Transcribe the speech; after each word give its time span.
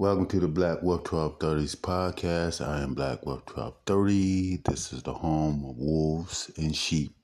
Welcome 0.00 0.26
to 0.26 0.38
the 0.38 0.46
Black 0.46 0.80
Wolf 0.80 1.02
1230s 1.02 1.74
podcast. 1.74 2.64
I 2.64 2.82
am 2.82 2.94
Black 2.94 3.26
Wolf 3.26 3.42
1230. 3.46 4.58
This 4.58 4.92
is 4.92 5.02
the 5.02 5.12
home 5.12 5.64
of 5.68 5.76
wolves 5.76 6.52
and 6.56 6.72
sheep 6.72 7.16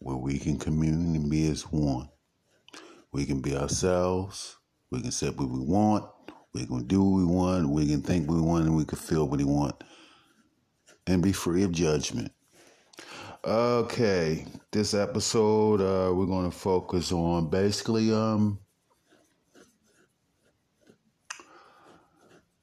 where 0.00 0.16
we 0.16 0.40
can 0.40 0.58
commune 0.58 1.14
and 1.14 1.30
be 1.30 1.48
as 1.48 1.62
one. 1.70 2.08
We 3.12 3.24
can 3.24 3.40
be 3.40 3.56
ourselves. 3.56 4.56
We 4.90 5.00
can 5.00 5.12
say 5.12 5.28
what 5.28 5.48
we 5.48 5.60
want. 5.60 6.06
We 6.54 6.66
can 6.66 6.88
do 6.88 7.04
what 7.04 7.18
we 7.18 7.24
want. 7.24 7.68
We 7.68 7.86
can 7.86 8.02
think 8.02 8.28
what 8.28 8.34
we 8.34 8.42
want 8.42 8.64
and 8.64 8.76
we 8.76 8.84
can 8.84 8.98
feel 8.98 9.28
what 9.28 9.38
we 9.38 9.44
want 9.44 9.76
and 11.06 11.22
be 11.22 11.30
free 11.30 11.62
of 11.62 11.70
judgment. 11.70 12.32
Okay, 13.44 14.44
this 14.72 14.92
episode 14.92 15.80
uh, 15.80 16.12
we're 16.12 16.26
going 16.26 16.50
to 16.50 16.58
focus 16.58 17.12
on 17.12 17.48
basically 17.48 18.12
um 18.12 18.58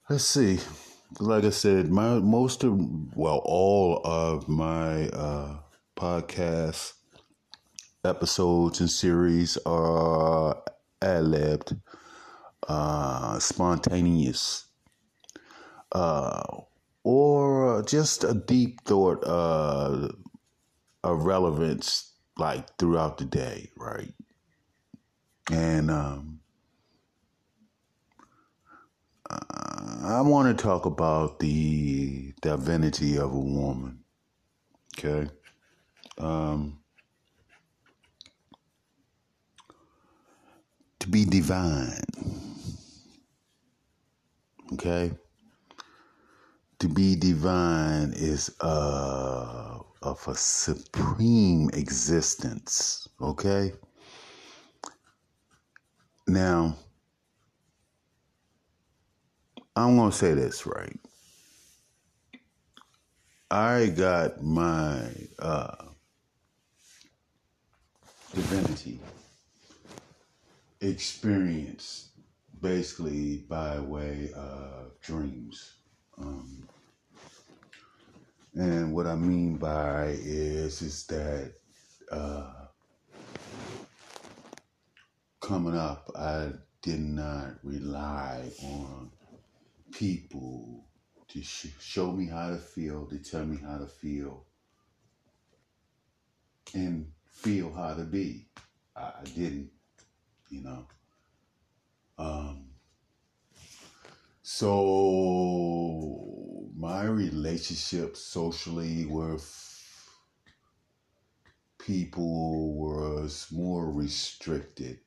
let's 0.10 0.24
see. 0.26 0.60
Like 1.20 1.46
i 1.46 1.50
said 1.50 1.90
my 1.90 2.20
most 2.20 2.64
of 2.64 2.78
well 3.16 3.42
all 3.46 4.02
of 4.04 4.48
my 4.48 5.08
uh 5.10 5.58
podcast 5.96 6.94
episodes 8.04 8.80
and 8.82 8.90
series 8.90 9.58
are 9.66 10.62
ad-libbed 11.02 11.76
uh 12.68 13.40
spontaneous. 13.40 14.68
Uh 15.92 16.44
or 17.04 17.84
just 17.84 18.24
a 18.24 18.34
deep 18.34 18.82
thought 18.86 19.24
uh 19.26 20.10
of 21.04 21.24
relevance 21.24 22.14
like 22.38 22.78
throughout 22.78 23.18
the 23.18 23.26
day 23.26 23.70
right? 23.78 24.14
And 25.52 25.90
um 25.90 26.35
I 29.30 30.22
want 30.22 30.56
to 30.56 30.64
talk 30.64 30.86
about 30.86 31.40
the 31.40 32.34
divinity 32.42 33.18
of 33.18 33.34
a 33.34 33.40
woman. 33.40 34.04
Okay. 34.98 35.30
Um, 36.18 36.80
to 41.00 41.08
be 41.10 41.26
divine. 41.26 42.02
Okay. 44.74 45.12
To 46.80 46.88
be 46.90 47.16
divine 47.16 48.14
is 48.16 48.56
uh, 48.62 49.80
of 50.02 50.28
a 50.28 50.36
supreme 50.36 51.70
existence. 51.74 53.08
Okay. 53.20 53.74
Now, 56.28 56.78
I'm 59.76 59.98
going 59.98 60.12
to 60.12 60.16
say 60.16 60.34
this 60.34 60.66
right. 60.66 60.98
I 63.52 63.88
got 63.88 64.42
my 64.42 65.10
uh, 65.38 65.76
divinity 68.34 69.00
experience 70.82 72.10
basically 72.62 73.46
by 73.50 73.80
way 73.80 74.30
of 74.36 75.00
dreams. 75.02 75.76
Um, 76.18 76.68
and 78.54 78.94
what 78.94 79.08
I 79.08 79.16
mean 79.16 79.58
by 79.58 80.16
is 80.22 80.82
is 80.82 81.06
that 81.08 81.54
uh, 82.12 82.54
coming 85.42 85.78
up, 85.78 86.10
I 86.16 86.52
did 86.82 87.02
not 87.02 87.56
rely 87.64 88.50
on 88.64 89.12
people 89.98 90.86
to 91.30 91.42
sh- 91.42 91.74
show 91.80 92.12
me 92.12 92.28
how 92.28 92.50
to 92.50 92.58
feel, 92.58 93.06
to 93.08 93.18
tell 93.18 93.46
me 93.46 93.58
how 93.58 93.78
to 93.78 93.86
feel, 93.88 94.46
and 96.74 97.08
feel 97.26 97.72
how 97.74 97.94
to 97.94 98.04
be. 98.04 98.48
I, 98.96 99.02
I 99.02 99.24
didn't, 99.36 99.70
you 100.50 100.64
know. 100.64 100.88
Um, 102.18 102.66
so 104.42 104.66
my 106.78 107.06
relationship 107.06 108.18
socially 108.18 109.06
with 109.06 109.72
people 111.78 112.74
was 112.76 113.48
more 113.52 113.92
restricted, 113.92 115.00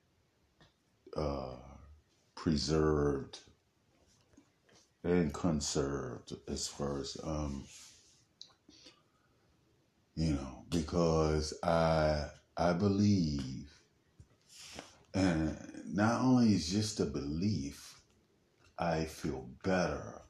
uh, 1.16 1.56
preserved 2.34 3.40
and 5.08 5.32
conserved 5.32 6.34
as 6.48 6.68
far 6.68 7.00
as 7.00 7.16
um 7.24 7.64
you 10.14 10.32
know 10.34 10.64
because 10.68 11.54
i 11.62 12.26
i 12.58 12.74
believe 12.74 13.72
and 15.14 15.56
not 15.86 16.20
only 16.20 16.52
is 16.52 16.68
just 16.68 17.00
a 17.00 17.06
belief 17.06 18.00
i 18.78 19.04
feel 19.04 19.48
better 19.64 20.20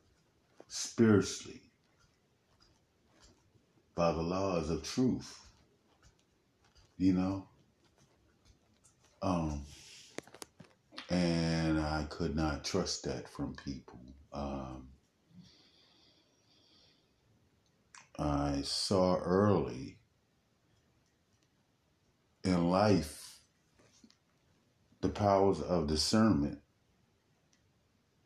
spiritually 0.68 1.62
by 3.96 4.12
the 4.12 4.22
laws 4.22 4.70
of 4.70 4.82
truth 4.84 5.40
you 6.98 7.12
know? 7.12 7.46
Um 9.22 9.64
and 11.10 11.80
i 11.80 12.04
could 12.10 12.36
not 12.36 12.64
trust 12.64 13.04
that 13.04 13.28
from 13.28 13.56
people 13.64 13.98
um, 14.32 14.88
I 18.18 18.62
saw 18.62 19.16
early 19.16 19.98
in 22.44 22.68
life 22.70 23.38
the 25.00 25.08
powers 25.08 25.60
of 25.60 25.86
discernment. 25.86 26.58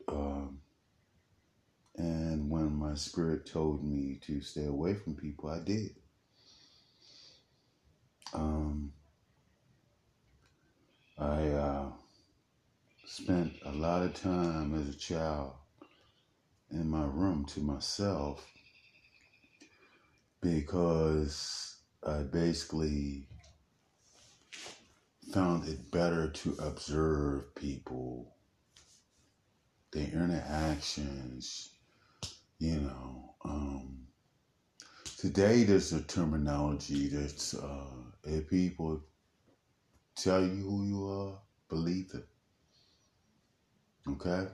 Um, 0.07 0.59
and 1.95 2.49
when 2.49 2.75
my 2.75 2.95
spirit 2.95 3.45
told 3.45 3.83
me 3.83 4.19
to 4.23 4.41
stay 4.41 4.65
away 4.65 4.95
from 4.95 5.15
people, 5.15 5.49
I 5.49 5.59
did. 5.59 5.95
Um, 8.33 8.93
I 11.17 11.47
uh, 11.49 11.85
spent 13.05 13.53
a 13.63 13.71
lot 13.71 14.01
of 14.01 14.15
time 14.15 14.73
as 14.73 14.89
a 14.89 14.97
child 14.97 15.53
in 16.73 16.89
my 16.89 17.05
room 17.05 17.45
to 17.45 17.59
myself 17.61 18.45
because 20.41 21.77
I 22.05 22.23
basically 22.23 23.27
found 25.31 25.67
it 25.67 25.91
better 25.91 26.29
to 26.29 26.57
observe 26.59 27.55
people, 27.55 28.35
their 29.91 30.07
interactions, 30.07 31.69
you 32.59 32.79
know. 32.81 33.35
Um, 33.45 34.07
today, 35.17 35.63
there's 35.63 35.93
a 35.93 36.01
terminology 36.01 37.07
that's 37.07 37.53
uh, 37.53 37.85
if 38.23 38.49
people 38.49 39.01
tell 40.15 40.43
you 40.43 40.63
who 40.63 40.85
you 40.85 41.07
are, 41.07 41.39
believe 41.69 42.11
it. 42.13 42.25
Okay? 44.09 44.47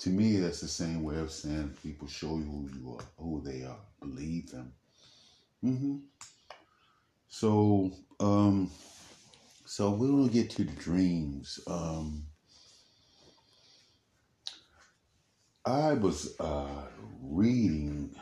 To 0.00 0.08
me, 0.08 0.38
that's 0.38 0.62
the 0.62 0.68
same 0.68 1.02
way 1.02 1.16
of 1.16 1.30
saying 1.30 1.76
people 1.82 2.08
show 2.08 2.38
you 2.38 2.44
who 2.44 2.70
you 2.74 2.96
are, 2.98 3.04
who 3.18 3.42
they 3.44 3.64
are, 3.64 3.76
believe 4.00 4.50
them. 4.50 4.72
Mm-hmm. 5.62 5.96
So, 7.28 7.90
um, 8.18 8.70
so 9.66 9.90
we're 9.90 10.08
gonna 10.08 10.30
get 10.30 10.48
to 10.50 10.64
the 10.64 10.72
dreams. 10.72 11.60
Um, 11.66 12.24
I 15.66 15.92
was 15.92 16.34
uh, 16.40 16.86
reading 17.22 18.16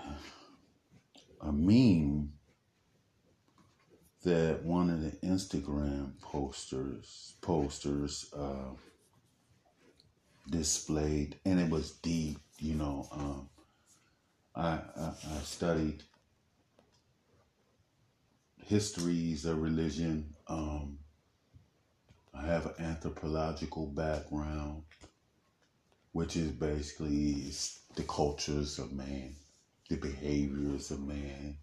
a 1.40 1.52
meme 1.52 2.32
that 4.24 4.64
one 4.64 4.90
of 4.90 5.00
the 5.00 5.12
Instagram 5.24 6.20
posters 6.20 7.34
posters. 7.40 8.34
Uh, 8.36 8.74
displayed, 10.50 11.36
and 11.44 11.60
it 11.60 11.70
was 11.70 11.92
deep. 11.92 12.38
You 12.58 12.74
know, 12.74 13.08
um, 13.12 13.48
I, 14.54 14.80
I, 14.96 15.12
I 15.36 15.38
studied 15.42 16.02
histories 18.56 19.44
of 19.44 19.62
religion. 19.62 20.34
Um, 20.48 20.98
I 22.34 22.46
have 22.46 22.66
an 22.66 22.84
anthropological 22.84 23.86
background, 23.86 24.82
which 26.12 26.36
is 26.36 26.50
basically 26.50 27.52
the 27.94 28.02
cultures 28.02 28.78
of 28.78 28.92
man, 28.92 29.34
the 29.88 29.96
behaviors 29.96 30.90
of 30.90 31.00
man, 31.00 31.56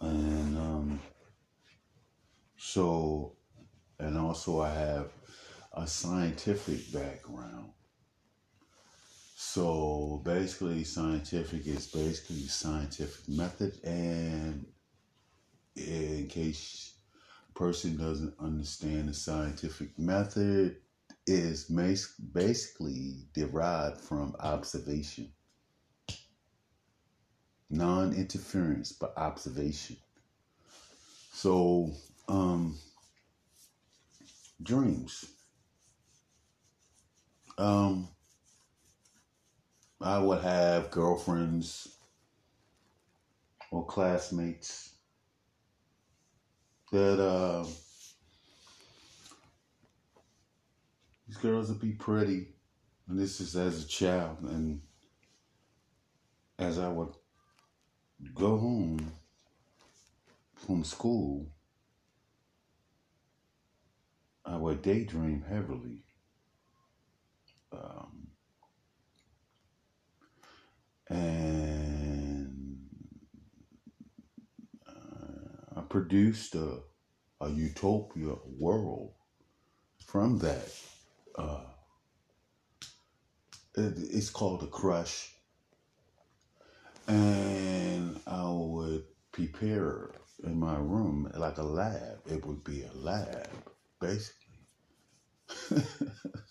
and 0.00 0.58
um, 0.58 1.00
so, 2.56 3.36
and 3.98 4.18
also 4.18 4.60
I 4.60 4.72
have 4.72 5.12
a 5.72 5.86
scientific 5.86 6.92
background. 6.92 7.70
So 9.42 10.20
basically, 10.22 10.84
scientific 10.84 11.66
is 11.66 11.86
basically 11.86 12.46
scientific 12.46 13.26
method, 13.26 13.80
and 13.82 14.66
in 15.74 16.28
case 16.28 16.92
person 17.54 17.96
doesn't 17.96 18.34
understand 18.38 19.08
the 19.08 19.14
scientific 19.14 19.98
method, 19.98 20.76
is 21.26 21.64
basically 22.34 23.28
derived 23.32 24.02
from 24.02 24.36
observation, 24.40 25.32
non-interference, 27.70 28.92
but 28.92 29.16
observation. 29.16 29.96
So, 31.32 31.94
um, 32.28 32.76
dreams. 34.62 35.24
Um, 37.56 38.08
I 40.02 40.18
would 40.18 40.42
have 40.42 40.90
girlfriends 40.90 41.96
or 43.70 43.84
classmates 43.84 44.94
that 46.90 47.20
uh, 47.20 47.64
these 51.26 51.36
girls 51.36 51.68
would 51.68 51.80
be 51.80 51.92
pretty, 51.92 52.48
and 53.08 53.18
this 53.18 53.40
is 53.40 53.54
as 53.56 53.84
a 53.84 53.88
child, 53.88 54.38
and 54.40 54.80
as 56.58 56.78
I 56.78 56.88
would 56.88 57.14
go 58.34 58.56
home 58.58 59.12
from 60.54 60.82
school, 60.82 61.46
I 64.44 64.56
would 64.56 64.82
daydream 64.82 65.44
heavily. 65.46 66.04
Um, 67.72 68.19
and 71.10 72.78
uh, 74.88 75.80
I 75.80 75.82
produced 75.82 76.54
a, 76.56 76.80
a 77.40 77.50
utopia 77.50 78.34
world 78.58 79.12
from 80.06 80.38
that. 80.40 80.70
Uh, 81.36 81.62
it, 83.76 83.94
it's 83.98 84.30
called 84.30 84.62
a 84.62 84.66
crush, 84.68 85.34
and 87.08 88.20
I 88.26 88.48
would 88.50 89.04
prepare 89.32 90.12
in 90.44 90.58
my 90.58 90.76
room 90.78 91.30
like 91.36 91.58
a 91.58 91.62
lab. 91.64 92.20
It 92.30 92.44
would 92.46 92.64
be 92.64 92.82
a 92.84 92.92
lab, 92.94 93.48
basically. 94.00 94.58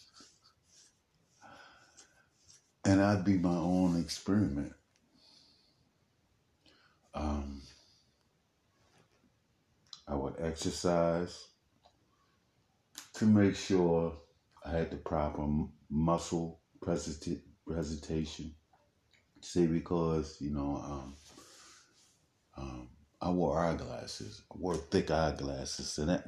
and 2.89 3.03
I'd 3.03 3.23
be 3.23 3.37
my 3.37 3.55
own 3.55 4.01
experiment. 4.01 4.73
Um, 7.13 7.61
I 10.07 10.15
would 10.15 10.33
exercise 10.39 11.49
to 13.13 13.25
make 13.25 13.55
sure 13.55 14.13
I 14.65 14.71
had 14.71 14.89
the 14.89 14.97
proper 14.97 15.45
muscle 15.91 16.61
presentation. 16.81 18.55
See, 19.41 19.67
because 19.67 20.37
you 20.39 20.49
know, 20.49 20.81
um, 20.83 21.15
um, 22.57 22.89
I 23.21 23.29
wore 23.29 23.63
eyeglasses. 23.63 24.41
I 24.51 24.55
wore 24.57 24.77
thick 24.77 25.11
eyeglasses, 25.11 25.99
and 25.99 26.09
that 26.09 26.25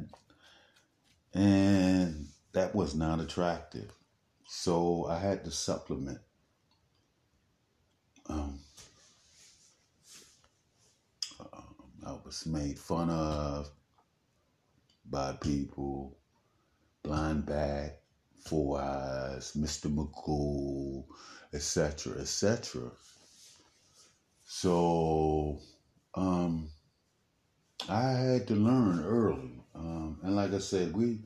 and 1.33 2.27
that 2.53 2.75
was 2.75 2.93
not 2.93 3.19
attractive. 3.19 3.91
So 4.47 5.07
I 5.09 5.17
had 5.17 5.43
to 5.45 5.51
supplement 5.51 6.19
um, 8.31 8.59
um, 11.39 11.75
I 12.05 12.13
was 12.25 12.45
made 12.45 12.79
fun 12.79 13.09
of 13.09 13.69
by 15.09 15.33
people, 15.33 16.17
blind 17.03 17.45
back, 17.45 17.99
four 18.43 18.81
eyes, 18.81 19.53
Mr. 19.55 19.93
Magoo, 19.93 21.05
etc., 21.53 22.19
etc. 22.19 22.91
So, 24.45 25.59
um, 26.15 26.69
I 27.89 28.11
had 28.11 28.47
to 28.47 28.55
learn 28.55 29.03
early, 29.03 29.63
um, 29.75 30.19
and 30.23 30.35
like 30.35 30.53
I 30.53 30.59
said, 30.59 30.95
we, 30.95 31.19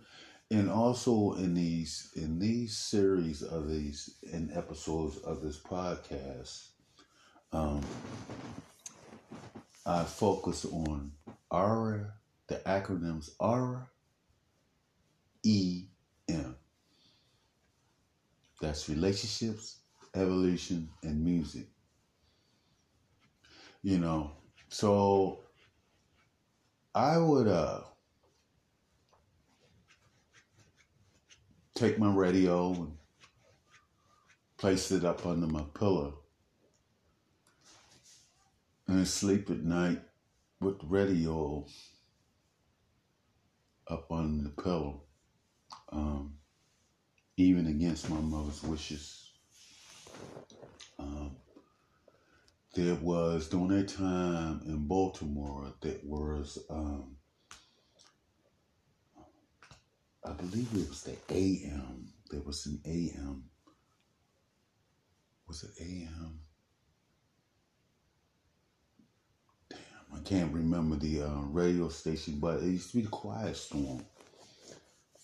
and 0.51 0.69
also 0.69 1.33
in 1.33 1.53
these 1.53 2.11
in 2.15 2.39
these 2.39 2.77
series 2.77 3.41
of 3.41 3.67
these 3.69 4.15
in 4.31 4.51
episodes 4.53 5.17
of 5.17 5.41
this 5.41 5.59
podcast, 5.59 6.67
um, 7.51 7.81
I 9.85 10.03
focus 10.03 10.65
on 10.65 11.11
ARA, 11.51 12.13
the 12.47 12.55
acronyms 12.65 13.29
ARA, 13.39 13.87
E, 15.43 15.85
M. 16.27 16.55
That's 18.61 18.89
relationships, 18.89 19.77
evolution, 20.15 20.89
and 21.03 21.23
music. 21.23 21.67
You 23.83 23.99
know, 23.99 24.31
so 24.69 25.41
I 26.95 27.19
would 27.19 27.47
uh 27.47 27.81
take 31.75 31.99
my 31.99 32.11
radio 32.11 32.73
and 32.73 32.97
place 34.57 34.91
it 34.91 35.05
up 35.05 35.25
under 35.27 35.45
my 35.45 35.63
pillow 35.77 36.24
and 38.87 39.07
sleep 39.07 39.49
at 39.49 39.63
night 39.63 40.01
with 40.59 40.77
radio 40.83 41.65
up 43.87 44.11
on 44.11 44.43
the 44.43 44.61
pillow, 44.61 45.03
um, 45.91 46.35
even 47.37 47.67
against 47.67 48.09
my 48.09 48.19
mother's 48.19 48.63
wishes. 48.63 49.31
Um, 50.97 51.35
there 52.73 52.95
was 52.95 53.47
during 53.49 53.69
that 53.69 53.87
time 53.87 54.61
in 54.65 54.87
Baltimore 54.87 55.73
that 55.81 56.03
was 56.03 56.57
um, 56.69 57.15
I 60.25 60.33
believe 60.33 60.69
it 60.73 60.89
was 60.89 61.03
the 61.03 61.15
AM. 61.29 62.11
There 62.31 62.41
was 62.41 62.65
an 62.65 62.81
AM. 62.85 63.43
Was 65.47 65.63
it 65.63 65.83
AM? 65.83 66.39
I 70.13 70.19
can't 70.19 70.53
remember 70.53 70.95
the 70.95 71.21
uh, 71.23 71.41
radio 71.51 71.89
station, 71.89 72.39
but 72.39 72.61
it 72.61 72.67
used 72.67 72.91
to 72.91 72.97
be 72.97 73.03
the 73.03 73.09
Quiet 73.09 73.55
Storm. 73.55 74.05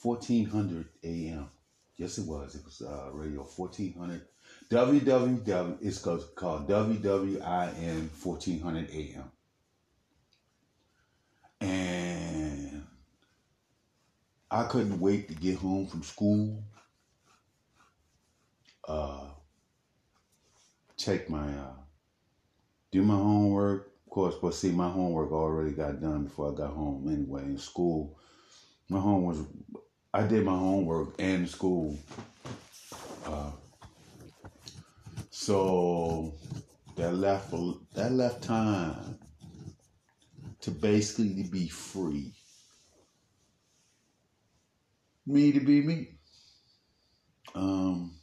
1400 0.01 0.85
AM. 1.03 1.49
Yes, 1.95 2.17
it 2.17 2.25
was. 2.25 2.55
It 2.55 2.65
was 2.65 2.81
uh, 2.81 3.11
radio 3.11 3.43
1400. 3.43 4.21
WWW, 4.69 5.77
it's 5.81 5.99
called 5.99 6.67
WWIN 6.67 8.09
1400 8.23 8.89
AM. 8.91 9.31
And 11.61 12.83
I 14.49 14.63
couldn't 14.63 14.99
wait 14.99 15.27
to 15.27 15.35
get 15.35 15.57
home 15.57 15.87
from 15.87 16.03
school. 16.03 16.63
Uh, 18.87 19.25
check 20.97 21.29
my, 21.29 21.47
uh, 21.47 21.75
do 22.91 23.03
my 23.03 23.13
homework, 23.13 23.90
course, 24.11 24.35
but 24.41 24.53
see, 24.53 24.71
my 24.71 24.89
homework 24.89 25.31
already 25.31 25.71
got 25.71 26.01
done 26.01 26.25
before 26.25 26.51
I 26.51 26.55
got 26.55 26.73
home 26.73 27.07
anyway. 27.09 27.43
In 27.43 27.57
school, 27.57 28.19
my 28.89 28.99
home 28.99 29.23
was, 29.23 29.39
I 30.13 30.27
did 30.27 30.45
my 30.45 30.57
homework 30.57 31.15
and 31.17 31.49
school. 31.49 31.97
Uh, 33.25 33.51
so 35.29 36.33
that 36.97 37.13
left 37.13 37.51
that 37.93 38.11
left 38.11 38.43
time 38.43 39.17
to 40.59 40.71
basically 40.71 41.41
to 41.43 41.49
be 41.49 41.69
free. 41.69 42.33
Me 45.25 45.53
to 45.53 45.61
be 45.61 45.81
me. 45.81 46.09
Um, 47.55 48.13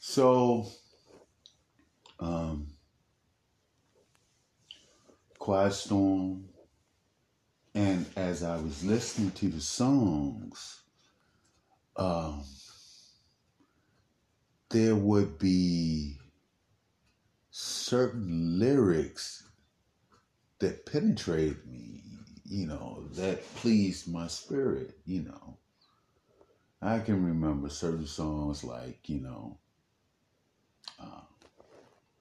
so 0.00 0.66
um, 2.20 2.73
Quiet 5.44 5.74
Storm. 5.74 6.48
And 7.74 8.06
as 8.16 8.42
I 8.42 8.56
was 8.56 8.82
listening 8.82 9.32
to 9.32 9.48
the 9.48 9.60
songs, 9.60 10.84
um, 11.96 12.42
there 14.70 14.94
would 14.96 15.38
be 15.38 16.16
certain 17.50 18.58
lyrics 18.58 19.46
that 20.60 20.86
penetrated 20.86 21.66
me, 21.66 22.00
you 22.46 22.66
know, 22.66 23.06
that 23.12 23.44
pleased 23.56 24.10
my 24.10 24.28
spirit, 24.28 24.96
you 25.04 25.24
know. 25.24 25.58
I 26.80 27.00
can 27.00 27.22
remember 27.22 27.68
certain 27.68 28.06
songs 28.06 28.64
like, 28.64 29.10
you 29.10 29.20
know, 29.20 29.58
uh, 30.98 31.20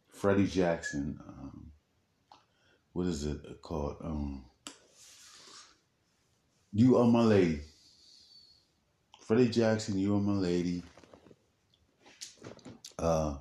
Freddie 0.09 0.47
Jackson. 0.47 1.17
Um, 1.25 1.72
what 2.93 3.07
is 3.07 3.25
it 3.25 3.61
called? 3.61 3.97
Um, 4.03 4.45
you 6.71 6.97
are 6.97 7.05
my 7.05 7.23
lady. 7.23 7.61
Freddie 9.21 9.49
Jackson, 9.49 9.97
you 9.97 10.15
are 10.15 10.19
my 10.19 10.33
lady. 10.33 10.83
Uh, 12.97 13.35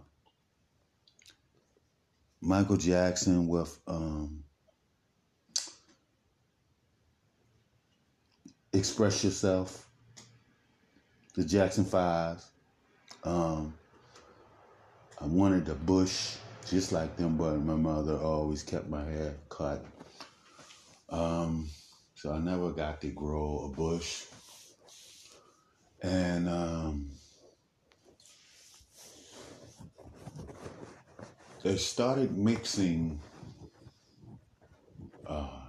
Michael 2.40 2.76
Jackson 2.76 3.46
with 3.46 3.78
um, 3.86 4.42
Express 8.72 9.22
Yourself 9.22 9.86
the 11.34 11.44
Jackson 11.44 11.84
Fives. 11.84 12.50
Um, 13.24 13.74
I 15.20 15.26
wanted 15.26 15.66
the 15.66 15.74
bush 15.74 16.36
just 16.68 16.92
like 16.92 17.16
them, 17.16 17.36
but 17.36 17.58
my 17.58 17.74
mother 17.74 18.16
always 18.16 18.62
kept 18.62 18.88
my 18.88 19.04
hair 19.04 19.34
cut. 19.48 19.84
Um, 21.08 21.68
so 22.14 22.32
I 22.32 22.38
never 22.38 22.70
got 22.70 23.00
to 23.02 23.08
grow 23.08 23.70
a 23.70 23.76
bush. 23.76 24.24
And 26.02 26.48
um, 26.48 27.10
they 31.62 31.76
started 31.76 32.36
mixing 32.36 33.20
uh, 35.26 35.60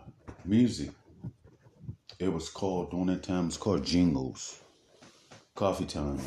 music. 0.45 0.91
It 2.19 2.31
was 2.31 2.49
called, 2.49 2.91
during 2.91 3.07
that 3.07 3.23
time, 3.23 3.47
it's 3.47 3.57
called 3.57 3.83
jingles. 3.83 4.59
Coffee 5.55 5.85
time. 5.85 6.19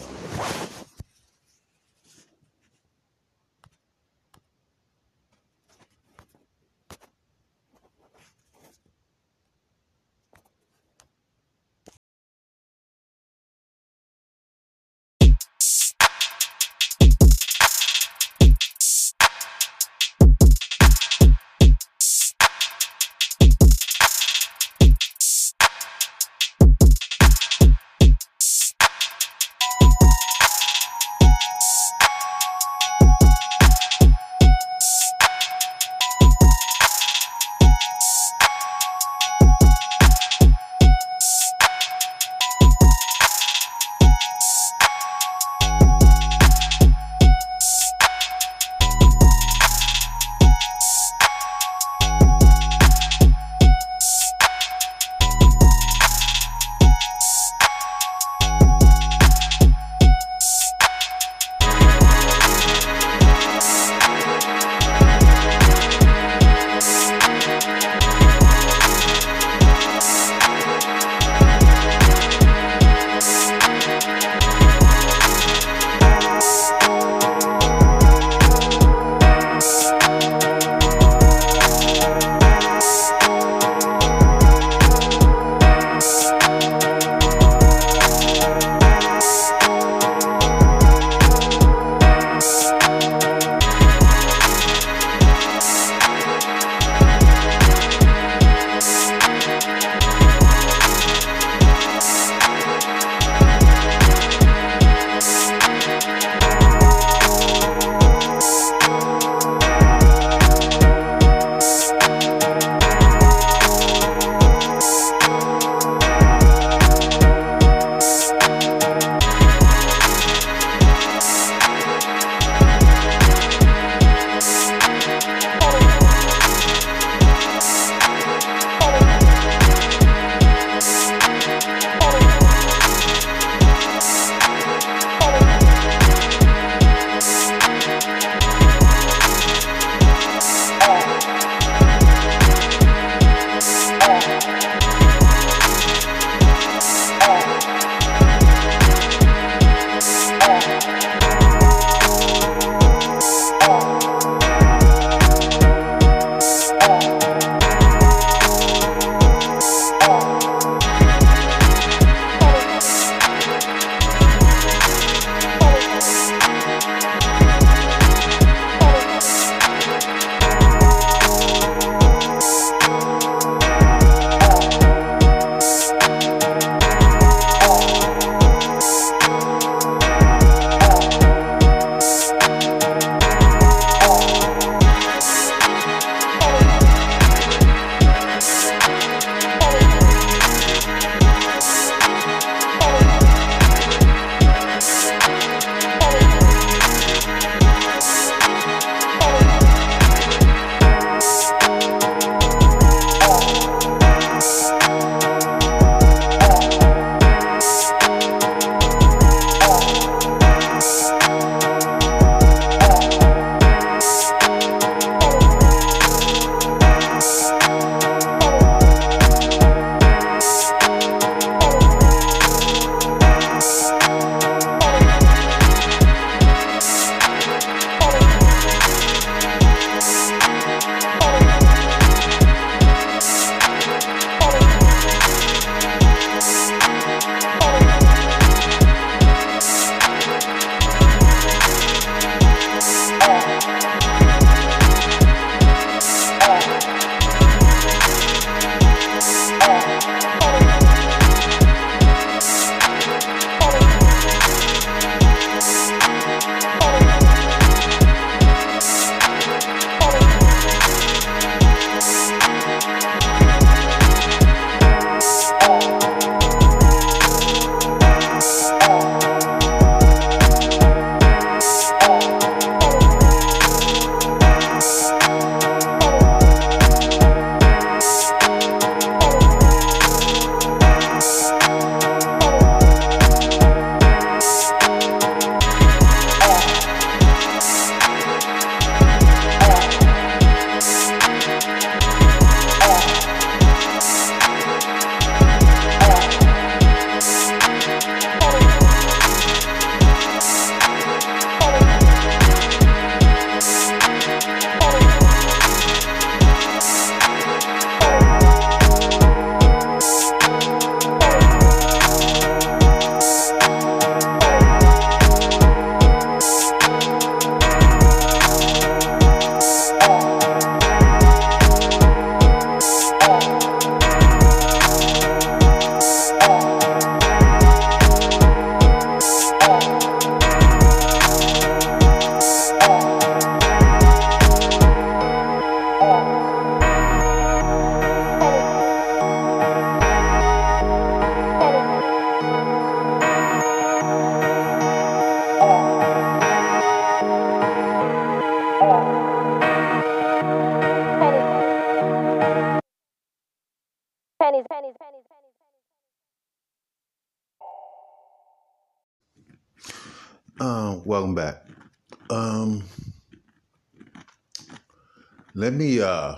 Let 365.67 365.75
me 365.75 366.01
uh 366.01 366.37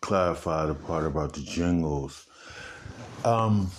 clarify 0.00 0.64
the 0.64 0.74
part 0.74 1.04
about 1.04 1.34
the 1.34 1.42
jingles. 1.42 2.26
Um, 3.26 3.70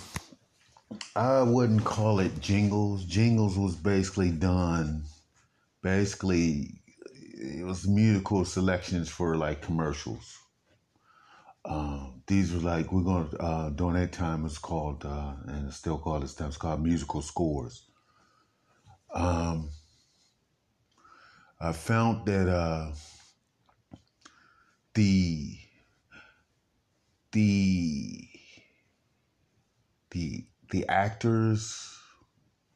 I 1.16 1.42
wouldn't 1.42 1.84
call 1.84 2.20
it 2.20 2.38
jingles. 2.38 3.04
Jingles 3.04 3.58
was 3.58 3.74
basically 3.74 4.30
done. 4.30 5.02
Basically, 5.82 6.80
it 7.34 7.66
was 7.66 7.88
musical 7.88 8.44
selections 8.44 9.08
for 9.08 9.36
like 9.36 9.60
commercials. 9.60 10.38
Um, 11.64 12.22
these 12.28 12.54
were 12.54 12.60
like 12.60 12.92
we're 12.92 13.02
gonna 13.02 13.36
uh, 13.40 13.70
during 13.70 13.94
that 13.94 14.12
time 14.12 14.46
it's 14.46 14.58
called 14.58 15.04
uh, 15.04 15.32
and 15.48 15.66
it's 15.66 15.78
still 15.78 15.98
called 15.98 16.22
time 16.36 16.46
it's 16.46 16.56
called 16.56 16.80
musical 16.80 17.22
scores. 17.22 17.90
Um, 19.12 19.70
I 21.60 21.72
found 21.72 22.24
that 22.26 22.48
uh, 22.48 22.92
the 24.98 25.56
the 27.30 28.28
the 30.10 30.44
the 30.72 30.88
actors 30.88 31.96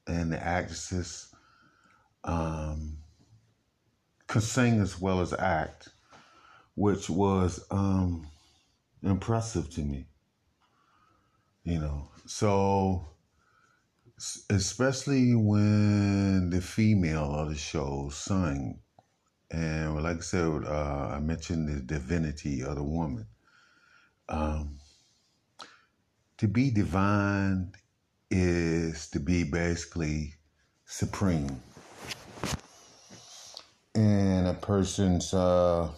and 0.06 0.32
the 0.32 0.40
actresses 0.40 1.34
um, 2.22 2.98
could 4.28 4.44
sing 4.44 4.80
as 4.80 5.00
well 5.00 5.20
as 5.20 5.32
act, 5.32 5.88
which 6.76 7.10
was 7.10 7.66
um, 7.72 8.28
impressive 9.02 9.68
to 9.70 9.80
me. 9.80 10.06
You 11.64 11.80
know, 11.80 12.08
so 12.26 13.08
especially 14.48 15.34
when 15.34 16.50
the 16.50 16.60
female 16.60 17.34
of 17.34 17.48
the 17.48 17.56
show 17.56 18.10
sang, 18.12 18.78
and 19.52 20.02
like 20.02 20.18
I 20.18 20.20
said, 20.20 20.64
uh, 20.64 21.12
I 21.14 21.20
mentioned 21.20 21.68
the 21.68 21.80
divinity 21.80 22.62
of 22.62 22.76
the 22.76 22.82
woman. 22.82 23.26
Um, 24.28 24.78
to 26.38 26.48
be 26.48 26.70
divine 26.70 27.72
is 28.30 29.08
to 29.10 29.20
be 29.20 29.44
basically 29.44 30.34
supreme 30.86 31.60
And 33.94 34.48
a 34.48 34.54
person's 34.54 35.34
uh, 35.34 35.90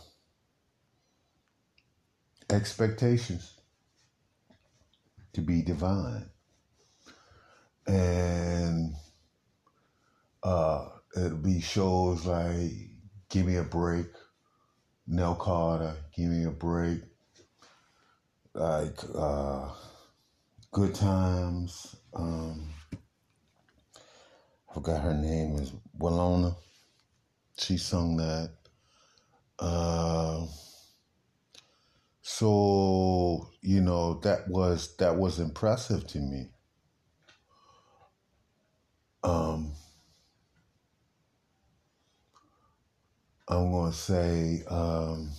expectations 2.50 3.54
to 5.32 5.40
be 5.40 5.62
divine. 5.62 6.28
And 7.86 8.94
uh, 10.42 10.88
it'll 11.16 11.38
be 11.38 11.60
shows 11.60 12.26
like 12.26 12.93
Give 13.28 13.46
Me 13.46 13.56
a 13.56 13.62
Break, 13.62 14.06
Nell 15.06 15.34
Carter, 15.34 15.96
Give 16.16 16.30
Me 16.30 16.44
a 16.44 16.50
Break, 16.50 17.00
like 18.54 18.98
uh, 19.16 19.68
Good 20.70 20.94
Times. 20.94 21.96
Um, 22.14 22.68
I 24.70 24.74
forgot 24.74 25.02
her 25.02 25.14
name 25.14 25.56
is 25.56 25.72
Willona. 25.98 26.54
She 27.58 27.76
sung 27.76 28.16
that. 28.16 28.50
Uh, 29.58 30.46
so 32.22 33.50
you 33.60 33.80
know 33.80 34.14
that 34.20 34.48
was 34.48 34.96
that 34.96 35.16
was 35.16 35.38
impressive 35.38 36.06
to 36.08 36.18
me. 36.18 36.48
Um, 39.22 39.72
I'm 43.58 43.72
gonna 43.72 43.92
say. 43.92 44.64
Um, 44.68 45.30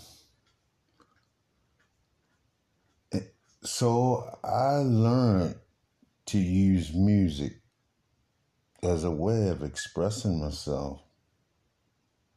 so 3.63 4.38
I 4.43 4.78
learned 4.78 5.56
to 6.28 6.38
use 6.38 6.93
music 6.93 7.54
as 8.84 9.04
a 9.04 9.12
way 9.12 9.49
of 9.49 9.63
expressing 9.63 10.39
myself, 10.39 11.01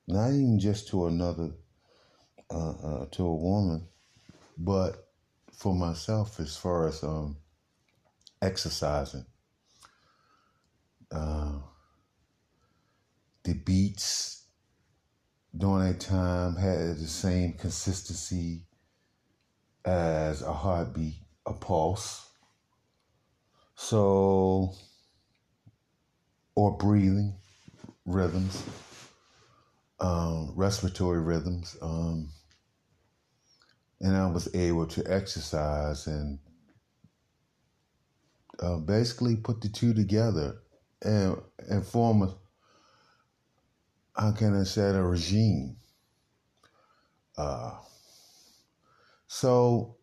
not 0.07 0.29
even 0.29 0.59
just 0.59 0.89
to 0.89 1.07
another, 1.07 1.51
uh, 2.51 2.71
uh, 2.71 3.07
to 3.13 3.27
a 3.27 3.35
woman, 3.35 3.87
but 4.57 5.09
for 5.53 5.75
myself 5.75 6.41
as 6.41 6.57
far 6.57 6.89
as 6.89 7.03
um, 7.03 7.37
exercising. 8.41 9.27
Uh, 11.11 11.59
the 13.45 13.55
beats 13.55 14.38
during 15.57 15.87
that 15.87 16.01
time 16.01 16.57
had 16.57 16.97
the 16.97 17.07
same 17.07 17.55
consistency 17.55 18.63
as 19.85 20.43
a 20.43 20.53
heartbeat, 20.53 21.15
a 21.47 21.53
pulse. 21.53 22.29
So, 23.75 24.75
or 26.55 26.77
breathing 26.77 27.35
rhythms, 28.05 28.65
um, 30.01 30.53
respiratory 30.57 31.21
rhythms. 31.21 31.77
Um, 31.81 32.31
and 34.01 34.17
I 34.17 34.27
was 34.27 34.53
able 34.55 34.87
to 34.87 35.05
exercise 35.07 36.07
and 36.07 36.39
uh, 38.61 38.77
basically 38.79 39.37
put 39.37 39.61
the 39.61 39.69
two 39.69 39.95
together 39.95 40.57
and, 41.03 41.41
and 41.69 41.87
form 41.87 42.23
a, 42.23 42.35
how 44.19 44.33
can 44.33 44.61
I 44.61 44.65
say, 44.65 44.83
a 44.83 45.03
regime. 45.03 45.77
Uh, 47.37 47.79
so 49.29 49.97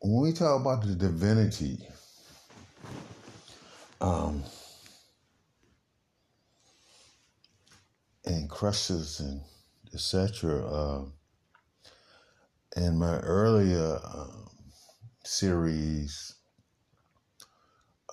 when 0.00 0.22
we 0.22 0.32
talk 0.32 0.60
about 0.60 0.82
the 0.84 0.94
divinity, 0.94 1.78
um, 4.00 4.42
and 8.24 8.50
crushes 8.50 9.20
and 9.20 9.40
etc. 9.94 10.66
Uh, 10.66 11.04
in 12.76 12.98
my 12.98 13.18
earlier 13.18 14.00
um, 14.04 14.48
series, 15.24 16.34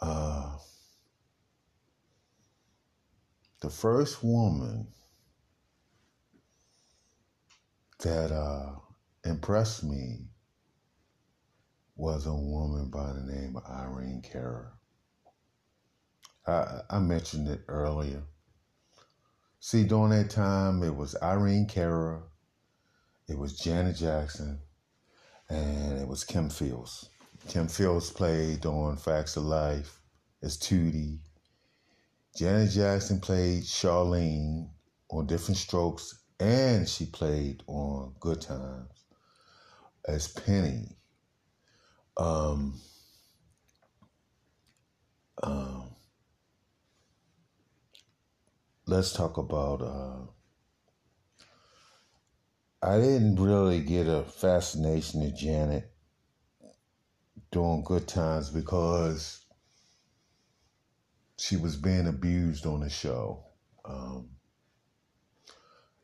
uh, 0.01 0.57
the 3.61 3.69
first 3.69 4.23
woman 4.23 4.87
that 7.99 8.31
uh, 8.31 8.75
impressed 9.25 9.83
me 9.83 10.27
was 11.95 12.25
a 12.25 12.33
woman 12.33 12.89
by 12.89 13.11
the 13.11 13.21
name 13.21 13.57
of 13.57 13.63
Irene 13.69 14.21
Cara. 14.21 14.71
I, 16.47 16.81
I 16.89 16.99
mentioned 16.99 17.49
it 17.49 17.61
earlier. 17.67 18.23
See, 19.59 19.83
during 19.83 20.11
that 20.11 20.29
time, 20.29 20.81
it 20.83 20.95
was 20.95 21.15
Irene 21.21 21.67
Cara, 21.67 22.21
it 23.27 23.37
was 23.37 23.59
Janet 23.59 23.97
Jackson, 23.97 24.59
and 25.49 25.99
it 25.99 26.07
was 26.07 26.23
Kim 26.23 26.49
Fields. 26.49 27.09
Kim 27.49 27.67
Fields 27.67 28.11
played 28.11 28.65
on 28.65 28.95
Facts 28.95 29.35
of 29.35 29.43
Life 29.43 29.99
as 30.41 30.57
Tootie. 30.57 31.19
Janet 32.37 32.71
Jackson 32.71 33.19
played 33.19 33.63
Charlene 33.63 34.69
on 35.11 35.27
Diff'rent 35.27 35.57
Strokes, 35.57 36.19
and 36.39 36.87
she 36.87 37.05
played 37.05 37.63
on 37.67 38.13
Good 38.19 38.41
Times 38.41 39.05
as 40.07 40.27
Penny. 40.27 40.97
Um, 42.17 42.79
um, 45.43 45.95
let's 48.85 49.13
talk 49.13 49.37
about. 49.37 49.81
Uh, 49.81 50.25
I 52.81 52.97
didn't 52.97 53.35
really 53.35 53.81
get 53.81 54.07
a 54.07 54.23
fascination 54.23 55.21
with 55.21 55.35
Janet 55.35 55.91
during 57.51 57.83
good 57.83 58.07
times 58.07 58.49
because 58.49 59.45
she 61.37 61.57
was 61.57 61.75
being 61.75 62.07
abused 62.07 62.65
on 62.65 62.79
the 62.79 62.89
show. 62.89 63.43
Um, 63.83 64.29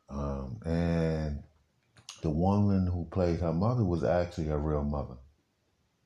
um, 0.09 0.59
and 0.65 1.43
the 2.21 2.29
woman 2.29 2.87
who 2.87 3.05
played 3.05 3.39
her 3.39 3.53
mother 3.53 3.83
was 3.83 4.03
actually 4.03 4.47
her 4.47 4.57
real 4.57 4.83
mother 4.83 5.15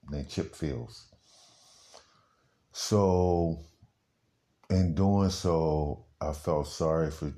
named 0.10 0.30
Chip 0.30 0.56
Fields. 0.56 1.06
So, 2.72 3.60
in 4.70 4.96
doing 4.96 5.30
so, 5.30 6.06
I 6.22 6.34
felt 6.34 6.68
sorry 6.68 7.12
for 7.12 7.34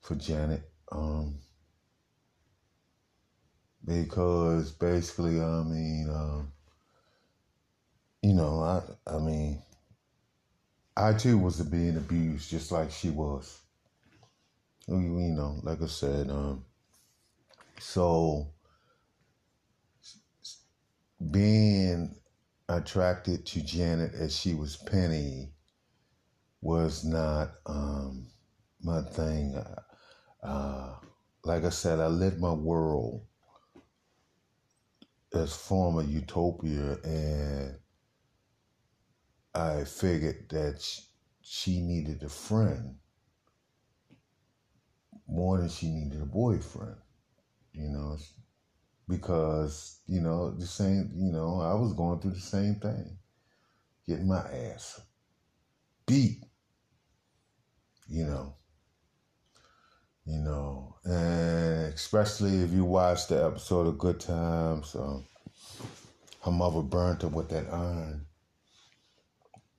for 0.00 0.14
Janet 0.16 0.62
um, 0.92 1.38
because 3.84 4.72
basically, 4.72 5.40
I 5.40 5.62
mean, 5.62 6.08
um, 6.10 6.52
you 8.22 8.34
know, 8.34 8.60
I 8.62 8.82
I 9.06 9.18
mean, 9.18 9.62
I 10.96 11.12
too 11.14 11.38
was 11.38 11.60
being 11.62 11.96
abused 11.96 12.50
just 12.50 12.72
like 12.72 12.90
she 12.90 13.10
was. 13.10 13.60
You 14.86 14.96
know, 14.96 15.60
like 15.62 15.80
I 15.80 15.86
said, 15.86 16.30
um, 16.30 16.64
so 17.78 18.52
being 21.30 22.14
attracted 22.68 23.46
to 23.46 23.62
Janet 23.62 24.12
as 24.14 24.36
she 24.36 24.54
was 24.54 24.76
Penny 24.76 25.52
was 26.60 27.02
not 27.04 27.52
um, 27.64 28.26
my 28.82 29.00
thing. 29.02 29.56
Uh, 30.42 30.94
like 31.44 31.64
I 31.64 31.70
said, 31.70 31.98
I 31.98 32.08
lit 32.08 32.38
my 32.38 32.52
world 32.52 33.24
as 35.32 35.54
form 35.54 36.06
utopia, 36.10 36.98
and 37.02 37.78
I 39.54 39.84
figured 39.84 40.50
that 40.50 40.86
she 41.40 41.80
needed 41.80 42.22
a 42.22 42.28
friend 42.28 42.96
more 45.28 45.58
than 45.58 45.68
she 45.68 45.88
needed 45.88 46.20
a 46.20 46.26
boyfriend. 46.26 46.96
You 47.72 47.88
know, 47.88 48.16
because 49.08 50.00
you 50.06 50.20
know 50.20 50.50
the 50.50 50.66
same. 50.66 51.10
You 51.16 51.32
know, 51.32 51.60
I 51.60 51.74
was 51.74 51.92
going 51.92 52.20
through 52.20 52.32
the 52.32 52.40
same 52.40 52.76
thing, 52.76 53.18
getting 54.06 54.28
my 54.28 54.40
ass 54.40 55.00
beat. 56.06 56.42
You 58.08 58.26
know, 58.26 58.54
you 60.26 60.38
know, 60.38 60.96
and 61.04 61.94
especially 61.94 62.58
if 62.58 62.70
you 62.70 62.84
watch 62.84 63.28
the 63.28 63.44
episode 63.44 63.86
of 63.86 63.98
Good 63.98 64.20
Times, 64.20 64.94
um, 64.94 65.24
her 66.42 66.50
mother 66.50 66.82
burnt 66.82 67.22
her 67.22 67.28
with 67.28 67.48
that 67.50 67.70
iron. 67.72 68.26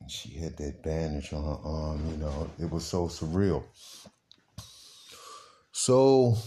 And 0.01 0.11
she 0.11 0.31
had 0.37 0.57
that 0.57 0.83
bandage 0.83 1.33
on 1.33 1.43
her 1.43 1.59
arm, 1.63 2.11
you 2.11 2.17
know, 2.17 2.49
it 2.59 2.69
was 2.69 2.85
so 2.85 3.07
surreal. 3.07 3.63
So, 5.77 6.37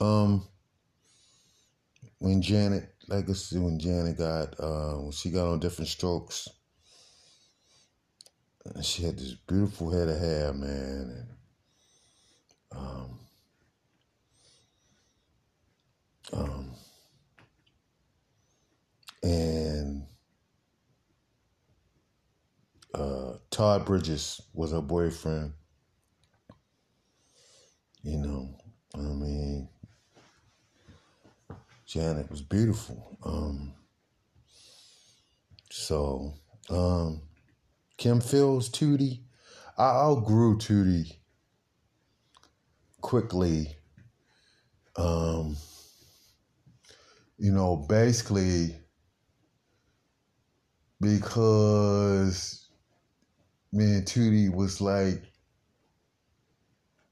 um, 0.00 0.44
when 2.18 2.42
Janet, 2.42 2.92
like 3.06 3.30
I 3.30 3.32
said, 3.32 3.62
when 3.62 3.78
Janet 3.78 4.18
got, 4.18 4.58
uh, 4.58 4.94
when 4.94 5.12
she 5.12 5.30
got 5.30 5.46
on 5.46 5.60
Diff'rent 5.60 5.86
Strokes, 5.88 6.48
she 8.82 9.04
had 9.04 9.16
this 9.16 9.34
beautiful 9.34 9.92
head 9.92 10.08
of 10.08 10.18
hair, 10.18 10.52
man, 10.52 11.26
and 12.72 12.76
um, 12.76 13.20
um, 16.32 16.70
and 19.22 20.06
uh, 22.92 23.34
Todd 23.52 23.86
Bridges 23.86 24.40
was 24.52 24.72
her 24.72 24.82
boyfriend. 24.82 25.52
You 28.06 28.18
know, 28.18 28.48
I 28.94 28.98
mean, 28.98 29.68
Janet 31.86 32.30
was 32.30 32.40
beautiful. 32.40 33.18
Um, 33.24 33.72
so, 35.72 36.34
um, 36.70 37.22
Kim 37.96 38.20
Fields, 38.20 38.70
Tootie, 38.70 39.22
I 39.76 39.86
outgrew 39.86 40.56
Tootie 40.56 41.16
quickly. 43.00 43.74
Um, 44.94 45.56
you 47.38 47.50
know, 47.50 47.74
basically 47.88 48.76
because 51.00 52.68
me 53.72 53.84
and 53.96 54.06
Tootie 54.06 54.54
was 54.54 54.80
like 54.80 55.24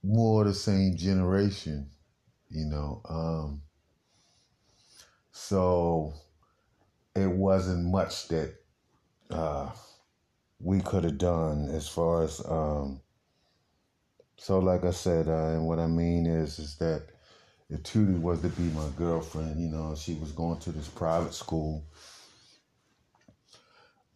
more 0.05 0.45
the 0.45 0.55
same 0.55 0.97
generation, 0.97 1.89
you 2.51 2.67
know. 2.67 3.01
Um, 3.09 3.63
so 5.33 6.15
it 7.17 7.31
wasn't 7.31 7.91
much 7.91 8.29
that 8.29 8.55
uh, 9.31 9.71
we 10.61 10.81
could 10.81 11.05
have 11.05 11.19
done 11.19 11.69
as 11.71 11.89
far 11.89 12.25
as 12.25 12.41
um, 12.47 13.01
so 14.37 14.59
like 14.59 14.85
I 14.85 14.91
said, 14.91 15.29
uh, 15.29 15.53
and 15.53 15.67
what 15.67 15.79
I 15.79 15.87
mean 15.87 16.27
is 16.27 16.59
is 16.59 16.77
that 16.77 17.05
if 17.71 17.83
Tootie 17.83 18.21
was 18.21 18.43
to 18.43 18.49
be 18.49 18.65
my 18.75 18.89
girlfriend, 18.97 19.61
you 19.61 19.69
know, 19.69 19.95
she 19.97 20.15
was 20.15 20.33
going 20.33 20.59
to 20.61 20.73
this 20.73 20.89
private 20.89 21.35
school. 21.35 21.85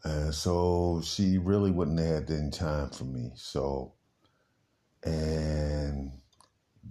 And 0.04 0.34
so 0.34 1.00
she 1.02 1.38
really 1.38 1.70
wouldn't 1.70 1.98
have 1.98 2.28
had 2.28 2.30
any 2.30 2.50
time 2.50 2.90
for 2.90 3.04
me. 3.04 3.32
So, 3.34 3.94
and 5.04 6.12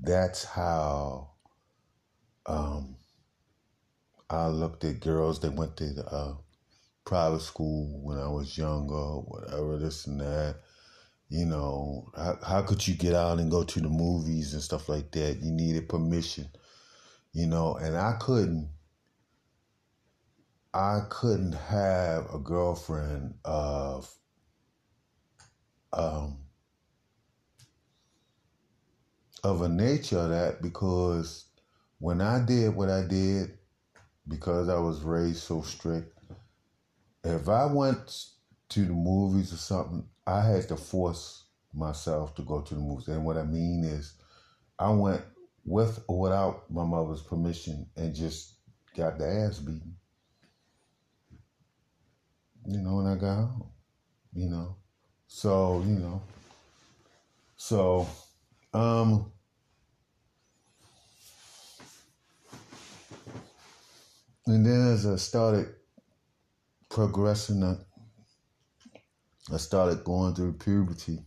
that's 0.02 0.43
how 0.43 1.32
um, 2.46 2.96
I 4.30 4.48
looked 4.48 4.84
at 4.84 5.00
girls 5.00 5.39
that 5.41 5.54
went 5.54 5.78
to 5.78 5.93
the, 5.93 6.06
uh, 6.06 6.36
private 7.06 7.41
school 7.41 8.02
when 8.04 8.17
I 8.20 8.28
was 8.28 8.58
younger, 8.58 8.93
whatever, 8.93 9.78
this 9.78 10.06
and 10.08 10.20
that. 10.20 10.58
You 11.30 11.46
know, 11.46 12.12
how, 12.15 12.38
how 12.46 12.62
could 12.62 12.88
you 12.88 12.96
get 12.96 13.13
out 13.13 13.39
and 13.39 13.52
go 13.52 13.63
to 13.63 13.80
the 13.80 13.89
movies 13.89 14.54
and 14.54 14.62
stuff 14.62 14.88
like 14.89 15.12
that? 15.12 15.39
You 15.41 15.52
needed 15.52 15.89
permission, 15.89 16.50
you 17.34 17.48
know, 17.48 17.76
and 17.76 17.98
I 17.98 18.13
couldn't. 18.20 18.70
I 20.74 21.02
couldn't 21.10 21.54
have 21.54 22.28
a 22.32 22.38
girlfriend 22.38 23.36
of 23.43 24.13
um, 25.91 26.38
of 29.43 29.62
a 29.62 29.69
nature 29.69 30.28
that 30.28 30.62
because 30.62 31.45
when 32.00 32.21
I 32.21 32.39
did 32.39 32.76
what 32.76 32.89
I 32.89 33.04
did, 33.04 33.58
because 34.28 34.69
I 34.69 34.80
was 34.80 35.02
raised 35.02 35.43
so 35.43 35.62
strict, 35.62 36.17
if 37.23 37.50
I 37.50 37.65
went 37.65 38.26
to 38.69 38.86
the 38.86 38.93
movies 38.93 39.54
or 39.54 39.58
something, 39.58 40.06
I 40.26 40.41
had 40.41 40.67
to 40.69 40.76
force 40.76 41.45
myself 41.73 42.36
to 42.36 42.41
go 42.41 42.62
to 42.62 42.73
the 42.73 42.80
movies. 42.80 43.08
And 43.08 43.26
what 43.26 43.38
I 43.38 43.43
mean 43.43 43.84
is, 43.84 44.13
I 44.80 44.89
went 44.89 45.21
with 45.65 46.04
or 46.08 46.19
without 46.19 46.69
my 46.71 46.84
mother's 46.84 47.21
permission 47.21 47.88
and 47.95 48.13
just 48.13 48.54
got 48.95 49.17
the 49.17 49.28
ass 49.28 49.60
beaten. 49.60 49.95
You 52.65 52.80
know, 52.80 52.97
when 52.97 53.08
I 53.08 53.15
got 53.15 53.36
home, 53.36 53.69
you 54.34 54.50
know. 54.50 54.76
So, 55.28 55.84
you 55.86 55.95
know. 55.95 56.21
So, 57.56 58.08
um, 58.73 59.32
and 64.45 64.65
then 64.65 64.93
as 64.93 65.06
I 65.06 65.15
started 65.15 65.67
progressing, 66.89 67.63
I 69.53 69.58
started 69.58 70.03
going 70.03 70.36
through 70.36 70.53
puberty. 70.53 71.19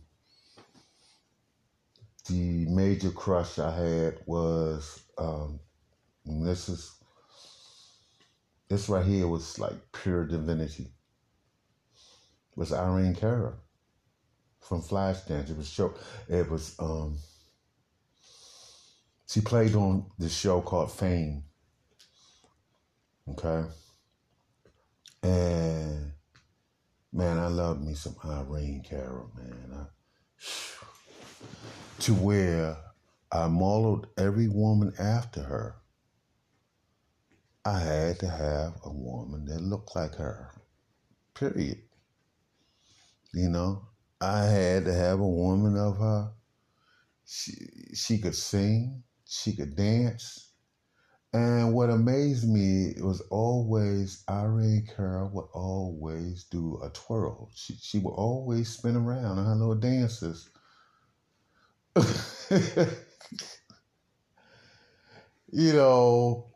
The 2.27 2.67
major 2.67 3.11
crush 3.11 3.57
I 3.57 3.71
had 3.71 4.19
was 4.25 5.01
um, 5.17 5.59
this 6.25 6.69
is 6.69 6.91
this 8.69 8.87
right 8.87 9.05
here 9.05 9.27
was 9.27 9.59
like 9.59 9.73
pure 9.91 10.25
divinity. 10.25 10.83
It 12.51 12.57
was 12.57 12.71
Irene 12.71 13.15
Cara 13.15 13.53
from 14.61 14.81
Flashdance. 14.81 15.49
It 15.49 15.57
was 15.57 15.69
show. 15.69 15.93
It 16.29 16.49
was 16.49 16.75
um. 16.79 17.17
She 19.31 19.41
played 19.41 19.75
on 19.75 20.05
this 20.19 20.35
show 20.35 20.61
called 20.61 20.91
Fame. 20.91 21.43
Okay. 23.29 23.63
And 25.23 26.11
Man, 27.13 27.37
I 27.37 27.47
love 27.47 27.81
me 27.81 27.93
some 27.93 28.15
Irene 28.23 28.83
Cara, 28.87 29.25
man. 29.35 29.69
I, 29.73 29.85
to 31.99 32.13
where 32.13 32.77
I 33.29 33.47
modeled 33.47 34.07
every 34.17 34.47
woman 34.47 34.93
after 34.97 35.43
her. 35.43 35.75
I 37.65 37.79
had 37.79 38.19
to 38.19 38.29
have 38.29 38.79
a 38.85 38.91
woman 38.91 39.45
that 39.45 39.61
looked 39.61 39.93
like 39.93 40.15
her. 40.15 40.51
Period. 41.33 41.81
You 43.33 43.49
know, 43.49 43.87
I 44.21 44.45
had 44.45 44.85
to 44.85 44.93
have 44.93 45.19
a 45.19 45.27
woman 45.27 45.77
of 45.77 45.97
her. 45.97 46.31
She 47.25 47.53
she 47.93 48.17
could 48.19 48.35
sing, 48.35 49.03
she 49.31 49.55
could 49.55 49.75
dance, 49.75 50.51
and 51.33 51.73
what 51.73 51.89
amazed 51.89 52.49
me 52.49 52.93
was 53.01 53.21
always 53.29 54.23
Irene 54.29 54.85
Cara 54.93 55.25
would 55.27 55.47
always 55.53 56.43
do 56.43 56.79
a 56.83 56.89
twirl. 56.89 57.49
She 57.55 57.75
she 57.75 57.99
would 57.99 58.11
always 58.11 58.69
spin 58.69 58.97
around 58.97 59.39
on 59.39 59.45
her 59.45 59.55
little 59.55 59.75
dances. 59.75 60.49
you 65.51 65.73
know, 65.73 66.47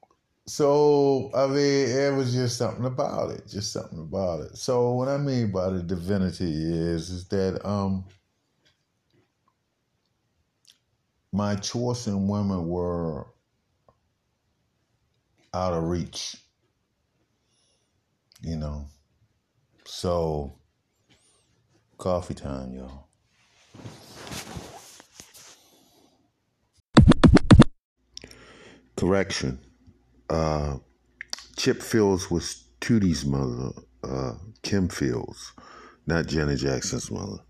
so 0.45 1.31
I 1.33 1.47
mean, 1.47 1.89
it 1.89 2.13
was 2.13 2.33
just 2.33 2.57
something 2.57 2.85
about 2.85 3.31
it, 3.31 3.47
just 3.47 3.71
something 3.71 3.99
about 3.99 4.41
it. 4.41 4.57
So 4.57 4.91
what 4.91 5.07
I 5.07 5.17
mean 5.17 5.51
by 5.51 5.69
the 5.69 5.81
divinity 5.81 6.51
is, 6.51 7.09
is 7.09 7.27
that 7.29 7.65
um, 7.65 8.05
my 11.35 11.55
choice 11.55 12.07
in 12.07 12.27
women 12.29 12.67
were 12.67 13.27
out 15.53 15.73
of 15.73 15.83
reach, 15.83 16.37
you 18.41 18.55
know. 18.55 18.87
So 19.85 20.57
coffee 21.97 22.33
time, 22.33 22.73
y'all. 22.73 23.09
Correction 28.95 29.59
uh, 30.29 30.77
Chip 31.57 31.81
Fields 31.81 32.31
was 32.31 32.63
Tootie's 32.79 33.25
mother, 33.25 33.71
uh, 34.03 34.35
Kim 34.61 34.87
Fields, 34.87 35.51
not 36.07 36.27
Janet 36.27 36.59
Jackson's 36.59 37.11
mother. 37.11 37.44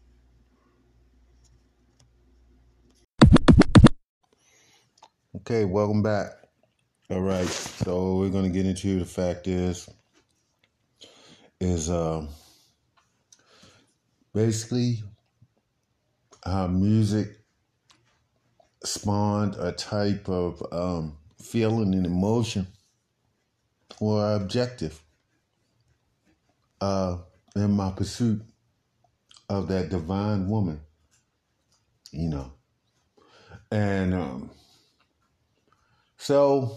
Okay, 5.37 5.65
welcome 5.65 6.01
back. 6.01 6.27
All 7.09 7.19
right, 7.19 7.45
so 7.47 8.15
we're 8.15 8.29
gonna 8.29 8.49
get 8.49 8.65
into 8.65 8.99
the 8.99 9.05
fact 9.05 9.47
is 9.47 9.89
is 11.59 11.89
um, 11.89 12.29
basically 14.33 15.03
how 16.45 16.67
music 16.67 17.37
spawned 18.85 19.55
a 19.55 19.73
type 19.73 20.29
of 20.29 20.63
um, 20.71 21.17
feeling 21.41 21.93
and 21.93 22.05
emotion 22.05 22.65
or 23.99 24.35
objective 24.35 25.03
uh, 26.79 27.17
in 27.57 27.71
my 27.71 27.91
pursuit 27.91 28.41
of 29.49 29.67
that 29.67 29.89
divine 29.89 30.47
woman, 30.47 30.79
you 32.11 32.29
know. 32.29 32.53
And 33.69 34.13
um, 34.13 34.49
so, 36.25 36.75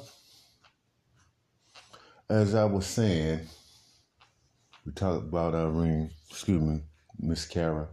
as 2.29 2.55
I 2.55 2.67
was 2.67 2.85
saying, 2.85 3.41
we 4.85 4.93
talked 4.93 5.25
about 5.25 5.55
Irene, 5.55 6.11
excuse 6.29 6.61
me, 6.61 6.83
Miss 7.19 7.47
Cara 7.47 7.89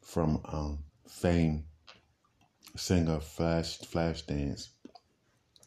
from 0.00 0.40
um, 0.46 0.78
Fame, 1.06 1.64
singer 2.74 3.20
Flash 3.20 3.80
Flashdance. 3.80 4.68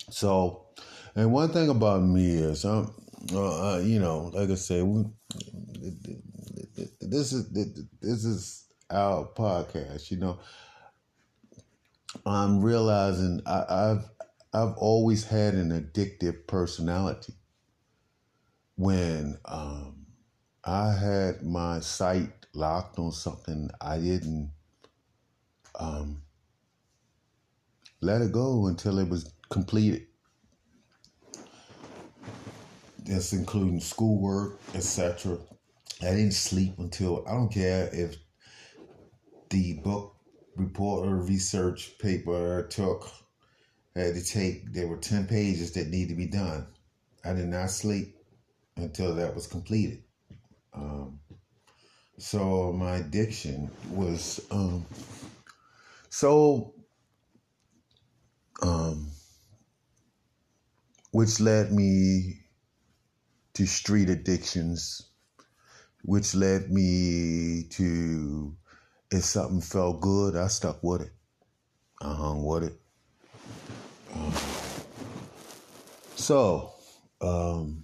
So, 0.10 0.66
and 1.16 1.32
one 1.32 1.50
thing 1.50 1.70
about 1.70 2.02
me 2.02 2.32
is, 2.32 2.66
um, 2.66 2.92
uh, 3.34 3.76
uh, 3.76 3.78
you 3.78 4.00
know, 4.00 4.32
like 4.34 4.50
I 4.50 4.56
said, 4.56 4.84
we, 4.84 5.04
this 7.00 7.32
is 7.32 7.52
this 8.02 8.26
is 8.26 8.66
our 8.90 9.28
podcast. 9.36 10.10
You 10.10 10.18
know, 10.18 10.40
I'm 12.26 12.60
realizing 12.64 13.42
I, 13.46 13.66
I've 13.70 14.17
I've 14.58 14.76
always 14.78 15.24
had 15.26 15.54
an 15.54 15.70
addictive 15.70 16.48
personality. 16.48 17.34
When 18.76 19.38
um, 19.46 20.08
I 20.64 20.94
had 20.94 21.44
my 21.44 21.80
sight 21.80 22.32
locked 22.54 22.98
on 22.98 23.12
something, 23.12 23.70
I 23.80 24.00
didn't 24.00 24.52
um, 25.80 26.24
let 28.02 28.22
it 28.22 28.32
go 28.32 28.66
until 28.66 28.98
it 28.98 29.08
was 29.08 29.32
completed. 29.50 30.08
That's 33.06 33.34
including 33.34 33.80
schoolwork, 33.80 34.60
etc. 34.74 35.38
I 36.02 36.06
didn't 36.06 36.32
sleep 36.32 36.80
until 36.80 37.24
I 37.28 37.34
don't 37.34 37.52
care 37.52 37.90
if 37.94 38.16
the 39.52 39.74
book 39.84 40.16
report 40.56 41.08
or 41.08 41.16
research 41.18 42.00
paper 42.00 42.68
took 42.72 43.12
had 43.98 44.16
to 44.16 44.24
take 44.24 44.74
there 44.74 44.88
were 44.88 44.98
10 44.98 45.28
pages 45.28 45.72
that 45.74 45.88
need 45.88 46.10
to 46.10 46.16
be 46.16 46.28
done. 46.28 46.68
I 47.26 47.34
did 47.34 47.48
not 47.48 47.72
sleep 47.72 48.16
until 48.76 49.16
that 49.16 49.34
was 49.34 49.48
completed. 49.48 50.04
Um, 50.74 51.20
so 52.18 52.72
my 52.74 52.98
addiction 52.98 53.72
was 53.92 54.46
um, 54.52 54.86
so 56.10 56.74
um, 58.62 59.12
which 61.12 61.40
led 61.40 61.72
me 61.72 62.42
to 63.54 63.66
street 63.66 64.10
addictions, 64.10 65.10
which 66.04 66.36
led 66.36 66.72
me 66.72 67.68
to 67.72 68.56
if 69.12 69.24
something 69.24 69.62
felt 69.62 70.02
good, 70.02 70.36
I 70.36 70.48
stuck 70.48 70.84
with 70.84 71.02
it. 71.02 71.14
I 72.02 72.14
hung 72.14 72.44
with 72.44 72.64
it. 72.64 72.80
So, 76.16 76.74
um, 77.22 77.84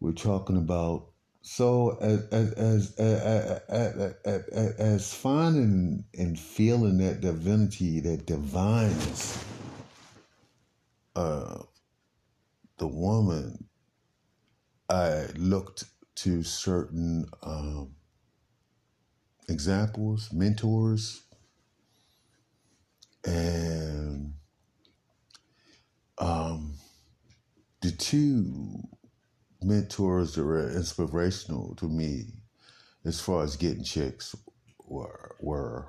we're 0.00 0.12
talking 0.12 0.56
about 0.56 1.10
so 1.42 1.96
as 2.00 2.26
as 2.28 2.52
as 2.52 2.94
as, 2.96 3.62
as, 3.68 4.14
as, 4.24 4.74
as 4.78 5.14
finding 5.14 6.04
and 6.18 6.38
feeling 6.38 6.98
that 6.98 7.20
divinity, 7.20 8.00
that 8.00 8.26
divineness, 8.26 9.44
uh, 11.16 11.62
the 12.78 12.86
woman, 12.86 13.68
I 14.90 15.26
looked 15.36 15.84
to 16.16 16.42
certain 16.42 17.26
um, 17.42 17.94
examples, 19.48 20.32
mentors, 20.32 21.22
and 23.28 24.32
um, 26.16 26.74
the 27.82 27.90
two 27.90 28.82
mentors 29.62 30.34
that 30.34 30.44
were 30.44 30.70
inspirational 30.70 31.74
to 31.76 31.86
me 31.86 32.24
as 33.04 33.20
far 33.20 33.42
as 33.42 33.56
getting 33.56 33.84
chicks 33.84 34.34
were, 34.86 35.36
were 35.40 35.86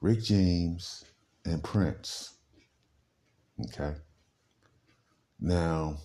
Rick 0.00 0.24
James 0.24 1.04
and 1.44 1.62
Prince. 1.62 2.34
Okay. 3.60 3.94
Now, 5.40 5.98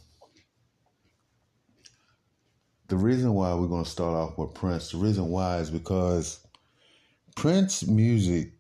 the 2.88 2.98
reason 2.98 3.34
why 3.34 3.54
we're 3.56 3.68
going 3.68 3.84
to 3.84 3.90
start 3.90 4.16
off 4.16 4.38
with 4.38 4.54
Prince, 4.54 4.92
the 4.92 4.98
reason 4.98 5.28
why 5.30 5.58
is 5.58 5.72
because 5.72 6.46
Prince 7.36 7.86
music 7.88 8.57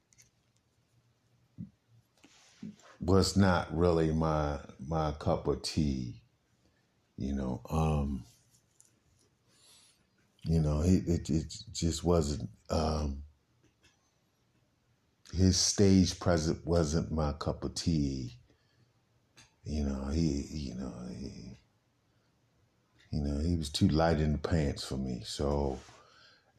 was 2.99 3.37
not 3.37 3.75
really 3.75 4.11
my 4.11 4.59
my 4.85 5.11
cup 5.13 5.47
of 5.47 5.61
tea. 5.61 6.21
You 7.17 7.33
know, 7.33 7.61
um, 7.69 8.25
you 10.43 10.61
know, 10.61 10.81
it, 10.81 11.07
it, 11.07 11.29
it 11.29 11.53
just 11.73 12.03
wasn't 12.03 12.49
um, 12.69 13.23
his 15.33 15.57
stage 15.57 16.19
presence 16.19 16.59
wasn't 16.65 17.11
my 17.11 17.33
cup 17.33 17.63
of 17.63 17.75
tea. 17.75 18.37
You 19.63 19.83
know, 19.83 20.09
he, 20.13 20.45
you 20.49 20.75
know, 20.75 20.93
he, 21.09 21.57
you 23.11 23.21
know, 23.21 23.39
he 23.39 23.57
was 23.57 23.69
too 23.69 23.89
light 23.89 24.19
in 24.19 24.33
the 24.33 24.37
pants 24.37 24.85
for 24.85 24.97
me. 24.97 25.23
So, 25.25 25.79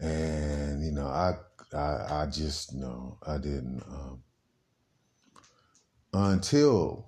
and 0.00 0.84
you 0.84 0.92
know, 0.92 1.06
I, 1.06 1.34
I, 1.74 2.22
I 2.22 2.26
just, 2.26 2.74
you 2.74 2.80
know, 2.80 3.18
I 3.26 3.38
didn't 3.38 3.82
um, 3.88 4.22
until 6.12 7.06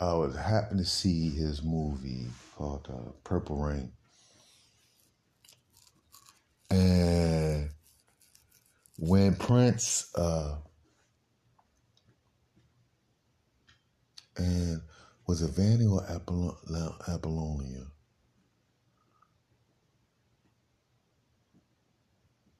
I 0.00 0.12
was 0.14 0.36
happen 0.36 0.78
to 0.78 0.84
see 0.84 1.30
his 1.30 1.62
movie 1.62 2.26
called 2.56 2.88
uh, 2.90 3.12
Purple 3.24 3.56
Rain, 3.56 3.92
and 6.70 7.70
when 8.98 9.36
Prince. 9.36 10.14
Uh, 10.14 10.56
and 14.36 14.82
was 15.26 15.42
it 15.42 15.50
Vanity 15.50 15.86
or 15.86 16.04
Apollonia? 17.08 17.86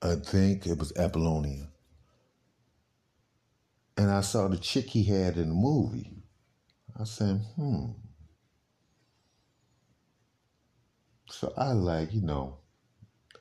I 0.03 0.15
think 0.17 0.67
it 0.67 0.79
was 0.79 0.93
Apollonia. 0.97 1.69
And 3.97 4.11
I 4.11 4.21
saw 4.21 4.49
the 4.49 4.59
chick 4.59 4.91
he 4.91 5.05
had 5.05 5.37
in 5.37 5.49
the 5.49 5.55
movie. 5.55 6.13
I 6.99 7.05
said, 7.05 7.41
hmm. 7.57 7.93
So 11.29 11.53
I 11.57 11.73
like, 11.73 12.13
you 12.13 12.23
know, 12.23 12.59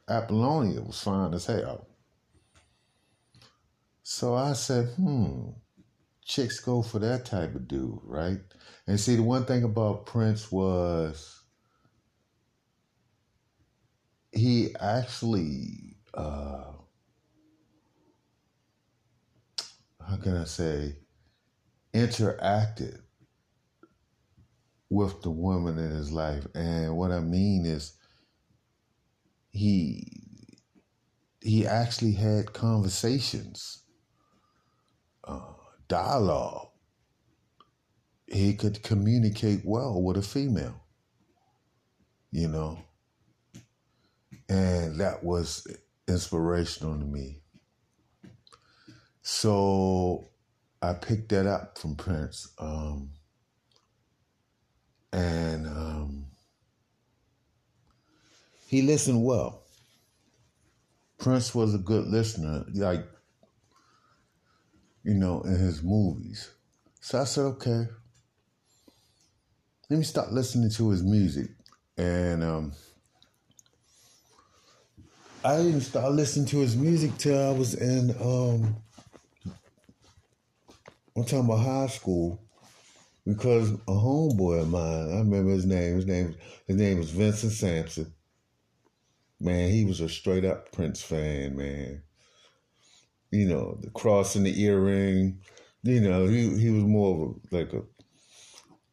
Apollonia 0.10 0.82
was 0.82 1.02
fine 1.02 1.34
as 1.34 1.46
hell. 1.46 1.88
So 4.04 4.36
I 4.36 4.54
said, 4.54 4.88
hmm, 4.96 5.50
chicks 6.24 6.60
go 6.60 6.82
for 6.82 7.00
that 7.00 7.26
type 7.26 7.56
of 7.56 7.68
dude, 7.68 8.00
right? 8.04 8.40
And 8.88 9.00
see, 9.00 9.16
the 9.16 9.24
one 9.24 9.46
thing 9.46 9.64
about 9.64 10.06
Prince 10.06 10.52
was 10.52 11.44
he 14.32 14.76
actually, 14.80 15.98
uh, 16.14 16.74
how 20.08 20.18
can 20.18 20.38
I 20.38 20.46
say, 20.46 20.98
interacted 21.94 23.00
with 24.90 25.22
the 25.22 25.32
woman 25.32 25.78
in 25.78 25.92
his 25.92 26.12
life. 26.12 26.46
And 26.54 26.96
what 26.96 27.12
I 27.12 27.20
mean 27.20 27.66
is 27.66 27.94
he 29.50 30.12
he 31.42 31.68
actually 31.68 32.14
had 32.14 32.54
conversations, 32.54 33.84
uh, 35.24 35.54
dialogue. 35.88 36.70
He 38.28 38.56
could 38.56 38.82
communicate 38.82 39.62
well 39.64 40.02
with 40.02 40.18
a 40.18 40.24
female, 40.24 40.82
you 42.32 42.48
know, 42.48 42.80
and 44.50 45.00
that 45.00 45.24
was 45.24 45.68
inspirational 46.08 46.98
to 46.98 47.06
me. 47.06 47.44
So 49.28 50.30
I 50.84 50.94
picked 50.94 51.30
that 51.30 51.48
up 51.48 51.80
from 51.80 51.96
Prince. 51.96 52.54
Um, 52.60 53.10
and 55.12 55.66
um, 55.66 56.26
he 58.68 58.84
listened 58.84 59.26
well. 59.26 59.64
Prince 61.18 61.56
was 61.56 61.74
a 61.74 61.80
good 61.80 62.06
listener, 62.06 62.66
like, 62.76 63.04
you 65.04 65.16
know, 65.16 65.42
in 65.42 65.56
his 65.56 65.82
movies. 65.82 66.52
So 67.02 67.20
I 67.20 67.24
said, 67.24 67.46
okay, 67.46 67.88
let 69.90 69.98
me 69.98 70.04
start 70.04 70.34
listening 70.34 70.70
to 70.70 70.92
his 70.92 71.02
music. 71.02 71.50
And 71.98 72.44
um, 72.44 72.74
I 75.44 75.58
didn't 75.58 75.82
start 75.82 76.12
listening 76.12 76.46
to 76.50 76.60
his 76.60 76.76
music 76.76 77.18
till 77.18 77.44
I 77.44 77.58
was 77.58 77.74
in, 77.74 78.12
um, 78.22 78.84
I'm 81.16 81.24
talking 81.24 81.46
about 81.46 81.64
high 81.64 81.88
school 81.88 82.42
because 83.26 83.72
a 83.72 83.78
homeboy 83.88 84.62
of 84.62 84.70
mine, 84.70 85.14
I 85.14 85.20
remember 85.20 85.52
his 85.52 85.66
name. 85.66 85.96
His 85.96 86.06
name, 86.06 86.36
his 86.68 86.76
name 86.76 86.98
was 86.98 87.10
Vincent 87.10 87.54
Sampson. 87.54 88.14
Man, 89.40 89.72
he 89.72 89.86
was 89.86 90.02
a 90.02 90.10
straight 90.10 90.46
up 90.46 90.72
Prince 90.72 91.02
fan, 91.02 91.56
man. 91.56 92.04
You 93.32 93.48
know, 93.48 93.78
the 93.82 93.90
cross 93.90 94.36
and 94.36 94.46
the 94.46 94.62
earring. 94.62 95.40
You 95.84 96.02
know, 96.02 96.28
he 96.28 96.58
he 96.60 96.70
was 96.70 96.84
more 96.84 97.16
of 97.16 97.22
a, 97.22 97.56
like 97.56 97.74
a, 97.74 97.84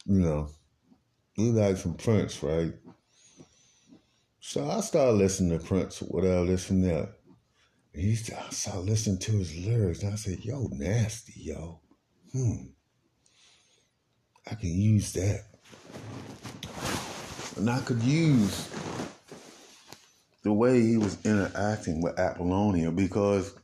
you 0.06 0.20
know, 0.20 0.48
he 1.34 1.50
liked 1.50 1.80
some 1.80 1.94
Prince, 1.94 2.42
right? 2.42 2.72
So 4.40 4.68
I 4.68 4.80
started 4.80 5.12
listening 5.12 5.58
to 5.58 5.64
Prince, 5.64 6.00
whatever, 6.02 6.46
this 6.46 6.70
and 6.70 6.84
that. 6.84 7.14
And 7.94 8.02
he 8.02 8.12
I 8.12 8.50
started 8.50 8.86
listening 8.86 9.18
to 9.18 9.32
his 9.32 9.56
lyrics, 9.56 10.02
and 10.02 10.12
I 10.12 10.16
said, 10.16 10.44
"Yo, 10.44 10.68
nasty, 10.72 11.34
yo, 11.36 11.81
hmm." 12.32 12.54
I 14.50 14.54
can 14.54 14.70
use 14.70 15.12
that. 15.12 15.44
And 17.56 17.70
I 17.70 17.80
could 17.80 18.02
use 18.02 18.68
the 20.42 20.52
way 20.52 20.80
he 20.80 20.96
was 20.96 21.24
interacting 21.24 22.02
with 22.02 22.18
Apollonia 22.18 22.90
because 22.90 23.54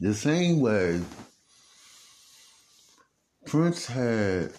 the 0.00 0.14
same 0.14 0.60
way 0.60 1.00
Prince 3.44 3.86
had 3.86 4.52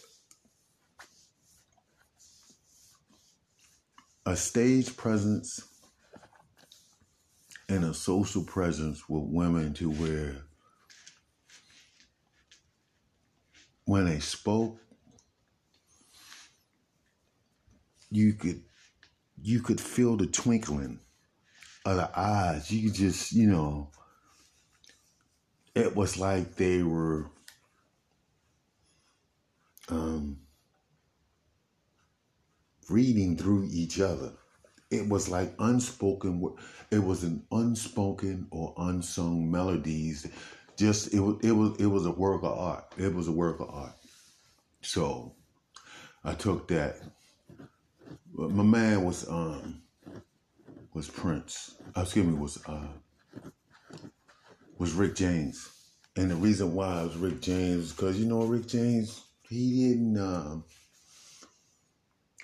a 4.25 4.35
stage 4.35 4.95
presence 4.95 5.61
and 7.69 7.83
a 7.83 7.93
social 7.93 8.43
presence 8.43 9.09
with 9.09 9.23
women 9.23 9.73
to 9.73 9.89
where 9.89 10.46
when 13.87 14.05
they 14.05 14.19
spoke 14.19 14.79
you 18.11 18.33
could 18.33 18.61
you 19.41 19.61
could 19.61 19.81
feel 19.81 20.17
the 20.17 20.27
twinkling 20.27 20.99
of 21.85 21.97
the 21.97 22.19
eyes. 22.19 22.71
You 22.71 22.89
could 22.89 22.97
just, 22.99 23.31
you 23.33 23.47
know, 23.47 23.91
it 25.75 25.95
was 25.95 26.17
like 26.17 26.55
they 26.55 26.83
were 26.83 27.29
um, 29.89 30.39
reading 32.89 33.37
through 33.37 33.67
each 33.71 33.99
other. 33.99 34.31
It 34.91 35.07
was 35.09 35.29
like 35.29 35.53
unspoken. 35.59 36.55
It 36.91 36.99
was 37.03 37.23
an 37.23 37.43
unspoken 37.51 38.47
or 38.51 38.73
unsung 38.77 39.51
melodies. 39.51 40.27
Just 40.77 41.13
it 41.13 41.19
was 41.19 41.37
it 41.43 41.51
was 41.51 41.79
it 41.79 41.87
was 41.87 42.05
a 42.05 42.11
work 42.11 42.43
of 42.43 42.57
art. 42.57 42.85
It 42.97 43.13
was 43.13 43.27
a 43.27 43.31
work 43.31 43.59
of 43.59 43.69
art. 43.69 43.95
So 44.81 45.33
I 46.23 46.33
took 46.33 46.67
that 46.67 46.97
my 48.33 48.63
man 48.63 49.03
was 49.03 49.27
um 49.27 49.81
was 50.93 51.09
Prince. 51.09 51.75
Uh, 51.95 52.01
excuse 52.01 52.25
me, 52.27 52.33
was 52.33 52.63
uh 52.67 52.87
was 54.77 54.93
Rick 54.93 55.15
James. 55.15 55.69
And 56.15 56.31
the 56.31 56.35
reason 56.35 56.73
why 56.73 57.01
it 57.01 57.05
was 57.05 57.17
Rick 57.17 57.41
James 57.41 57.91
because 57.91 58.19
you 58.19 58.27
know 58.27 58.43
Rick 58.43 58.67
James 58.67 59.23
he 59.49 59.89
didn't 59.89 60.19
um 60.19 60.63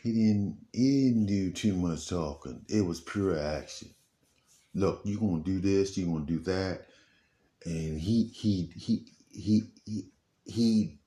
he 0.01 0.11
didn't 0.11 0.57
he 0.73 1.09
didn't 1.09 1.25
do 1.27 1.51
too 1.51 1.75
much 1.75 2.09
talking. 2.09 2.65
It 2.67 2.81
was 2.81 2.99
pure 2.99 3.39
action. 3.39 3.89
Look, 4.73 5.01
you 5.05 5.19
gonna 5.19 5.43
do 5.43 5.59
this, 5.59 5.95
you 5.97 6.07
gonna 6.07 6.25
do 6.25 6.39
that. 6.39 6.88
And 7.66 7.99
he 7.99 8.26
he 8.34 8.70
he 8.76 9.05
he 9.30 9.64
he 10.45 10.97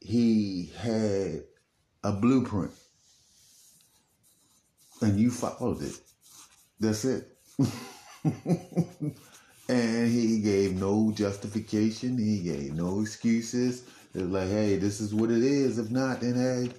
he 0.00 0.72
had 0.76 1.44
a 2.02 2.12
blueprint 2.12 2.72
and 5.02 5.18
you 5.18 5.30
followed 5.30 5.82
it. 5.82 5.98
That's 6.80 7.04
it. 7.04 7.28
and 9.68 10.08
he 10.10 10.40
gave 10.40 10.74
no 10.74 11.12
justification. 11.14 12.18
He 12.18 12.40
gave 12.40 12.74
no 12.74 13.00
excuses. 13.00 13.84
It 14.14 14.22
was 14.22 14.30
like, 14.30 14.48
hey, 14.48 14.76
this 14.76 15.00
is 15.00 15.14
what 15.14 15.30
it 15.30 15.42
is. 15.42 15.78
If 15.78 15.90
not, 15.90 16.20
then 16.20 16.34
hey, 16.34 16.70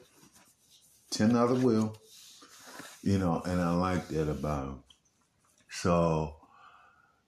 ten 1.09 1.35
other 1.35 1.55
will. 1.55 1.97
You 3.01 3.19
know, 3.19 3.41
and 3.45 3.61
I 3.61 3.73
like 3.73 4.07
that 4.09 4.29
about 4.29 4.67
him. 4.67 4.83
So 5.69 6.35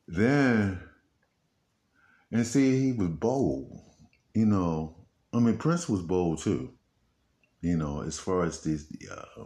then, 0.08 0.80
and 2.32 2.46
see, 2.46 2.82
he 2.82 2.92
was 2.94 3.10
bold. 3.10 3.82
You 4.34 4.46
know, 4.46 4.96
I 5.34 5.40
mean, 5.40 5.58
Prince 5.58 5.88
was 5.88 6.02
bold 6.02 6.42
too. 6.42 6.74
You 7.62 7.78
know, 7.78 8.02
as 8.02 8.20
far 8.20 8.44
as 8.44 8.62
this, 8.62 8.86
uh, 9.12 9.46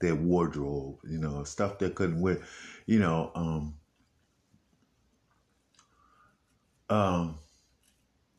their 0.00 0.14
wardrobe, 0.14 0.98
you 1.04 1.18
know, 1.18 1.44
stuff 1.44 1.78
they 1.78 1.90
couldn't 1.90 2.20
wear, 2.20 2.40
you 2.86 2.98
know, 2.98 3.30
um, 3.34 3.74
um, 6.88 7.38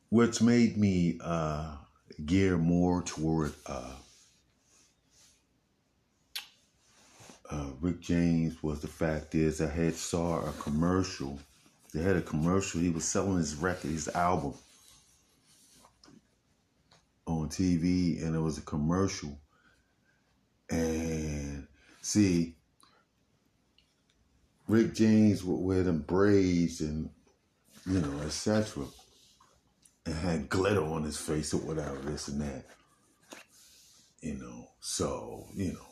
what's 0.08 0.40
made 0.40 0.76
me 0.76 1.18
uh, 1.22 1.76
gear 2.24 2.56
more 2.56 3.02
toward 3.02 3.52
uh, 3.66 3.94
uh, 7.50 7.70
Rick 7.80 8.00
James 8.00 8.62
was 8.62 8.80
the 8.80 8.88
fact 8.88 9.34
is 9.34 9.60
I 9.60 9.68
had 9.68 9.94
saw 9.94 10.40
a 10.40 10.52
commercial. 10.52 11.38
They 11.94 12.02
had 12.02 12.16
a 12.16 12.22
commercial. 12.22 12.80
He 12.80 12.90
was 12.90 13.04
selling 13.04 13.38
his 13.38 13.54
record, 13.54 13.90
his 13.90 14.08
album 14.08 14.54
on 17.26 17.48
TV, 17.48 18.22
and 18.22 18.34
it 18.34 18.40
was 18.40 18.58
a 18.58 18.62
commercial 18.62 19.38
and 20.70 21.66
see, 22.02 22.56
Rick 24.66 24.94
James 24.94 25.42
would 25.44 25.60
wear 25.60 25.82
them 25.82 26.00
braids 26.00 26.80
and, 26.80 27.10
you 27.86 28.00
know, 28.00 28.20
etc. 28.22 28.84
And 30.04 30.14
had 30.14 30.48
glitter 30.48 30.84
on 30.84 31.04
his 31.04 31.16
face 31.16 31.54
or 31.54 31.58
whatever, 31.58 31.96
this 31.98 32.28
and 32.28 32.40
that. 32.42 32.66
You 34.20 34.34
know, 34.34 34.68
so, 34.80 35.46
you 35.54 35.72
know, 35.72 35.87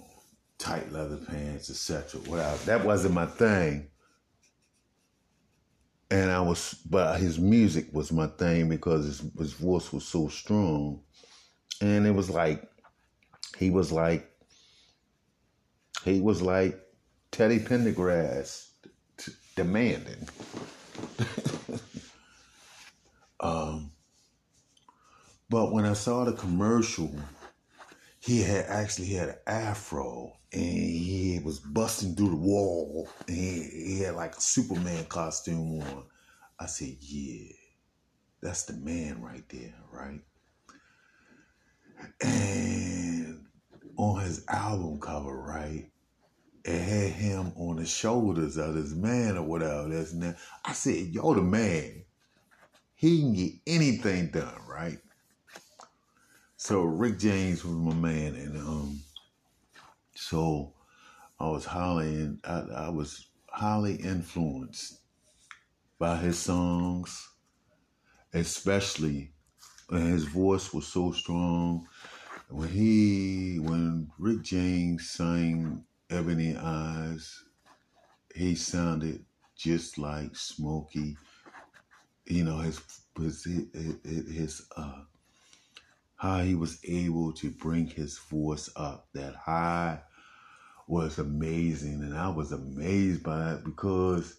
tight 0.58 0.92
leather 0.92 1.18
pants, 1.18 1.70
etc. 1.70 2.20
Whatever. 2.22 2.58
That 2.66 2.84
wasn't 2.84 3.14
my 3.14 3.26
thing. 3.26 3.88
And 6.10 6.30
I 6.30 6.40
was, 6.40 6.74
but 6.88 7.18
his 7.20 7.38
music 7.38 7.88
was 7.92 8.12
my 8.12 8.28
thing 8.28 8.68
because 8.68 9.04
his, 9.06 9.22
his 9.38 9.52
voice 9.54 9.92
was 9.92 10.04
so 10.06 10.28
strong. 10.28 11.00
And 11.80 12.06
it 12.06 12.12
was 12.12 12.30
like, 12.30 12.68
he 13.58 13.70
was 13.70 13.92
like 13.92 14.30
he 16.04 16.20
was 16.20 16.40
like 16.42 16.80
Teddy 17.32 17.58
Pendergrass, 17.58 18.68
t- 19.18 19.32
demanding. 19.56 20.28
um, 23.40 23.90
But 25.50 25.72
when 25.72 25.84
I 25.84 25.94
saw 25.94 26.24
the 26.24 26.32
commercial, 26.32 27.14
he 28.26 28.42
had 28.42 28.64
actually 28.66 29.06
had 29.06 29.28
an 29.28 29.36
afro 29.46 30.36
and 30.52 30.60
he 30.60 31.40
was 31.44 31.60
busting 31.60 32.16
through 32.16 32.30
the 32.30 32.36
wall 32.36 33.08
and 33.28 33.36
he, 33.36 33.62
he 33.62 34.00
had 34.00 34.16
like 34.16 34.34
a 34.36 34.40
Superman 34.40 35.04
costume 35.04 35.80
on. 35.80 36.02
I 36.58 36.66
said, 36.66 36.96
yeah, 36.98 37.52
that's 38.42 38.64
the 38.64 38.72
man 38.72 39.22
right 39.22 39.48
there, 39.48 39.74
right? 39.92 40.20
And 42.20 43.46
on 43.96 44.20
his 44.22 44.44
album 44.48 44.98
cover, 44.98 45.40
right? 45.40 45.88
It 46.64 46.80
had 46.80 47.12
him 47.12 47.52
on 47.54 47.76
the 47.76 47.86
shoulders 47.86 48.56
of 48.56 48.74
this 48.74 48.92
man 48.92 49.36
or 49.36 49.44
whatever. 49.44 49.88
That's 49.88 50.12
now. 50.12 50.34
I 50.64 50.72
said, 50.72 51.14
yo, 51.14 51.32
the 51.32 51.42
man, 51.42 52.02
he 52.96 53.20
can 53.20 53.34
get 53.34 53.52
anything 53.68 54.32
done, 54.32 54.58
right? 54.68 54.98
So 56.58 56.82
Rick 56.84 57.18
James 57.18 57.64
was 57.64 57.74
my 57.76 57.94
man, 57.94 58.34
and 58.34 58.56
um, 58.56 59.00
so 60.14 60.72
I 61.38 61.48
was 61.48 61.66
highly, 61.66 62.38
I, 62.44 62.60
I 62.74 62.88
was 62.88 63.28
highly 63.50 63.96
influenced 63.96 65.00
by 65.98 66.16
his 66.16 66.38
songs, 66.38 67.28
especially 68.32 69.32
his 69.90 70.24
voice 70.24 70.72
was 70.72 70.86
so 70.86 71.12
strong. 71.12 71.86
When 72.48 72.68
he, 72.68 73.58
when 73.58 74.10
Rick 74.18 74.42
James 74.42 75.10
sang 75.10 75.84
Ebony 76.08 76.56
Eyes, 76.56 77.44
he 78.34 78.54
sounded 78.54 79.24
just 79.56 79.98
like 79.98 80.34
Smokey. 80.34 81.16
You 82.26 82.44
know 82.44 82.58
his 82.58 82.80
his 83.18 83.44
his, 83.44 84.34
his 84.34 84.66
uh, 84.76 85.02
how 86.16 86.40
he 86.40 86.54
was 86.54 86.78
able 86.84 87.32
to 87.34 87.50
bring 87.50 87.86
his 87.86 88.18
voice 88.18 88.70
up 88.76 89.08
that 89.12 89.34
high 89.34 90.00
was 90.88 91.18
amazing, 91.18 92.02
and 92.02 92.16
I 92.16 92.28
was 92.28 92.52
amazed 92.52 93.22
by 93.22 93.54
it 93.54 93.64
because 93.64 94.36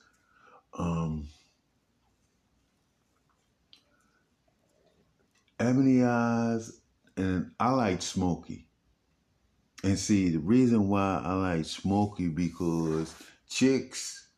um, 0.77 1.27
Ebony 5.59 6.03
Eyes 6.03 6.79
and 7.15 7.51
I 7.59 7.71
like 7.71 8.01
Smokey. 8.01 8.67
And 9.83 9.97
see, 9.97 10.29
the 10.29 10.39
reason 10.39 10.89
why 10.89 11.21
I 11.23 11.33
like 11.33 11.65
Smokey 11.65 12.29
because 12.29 13.13
chicks, 13.49 14.29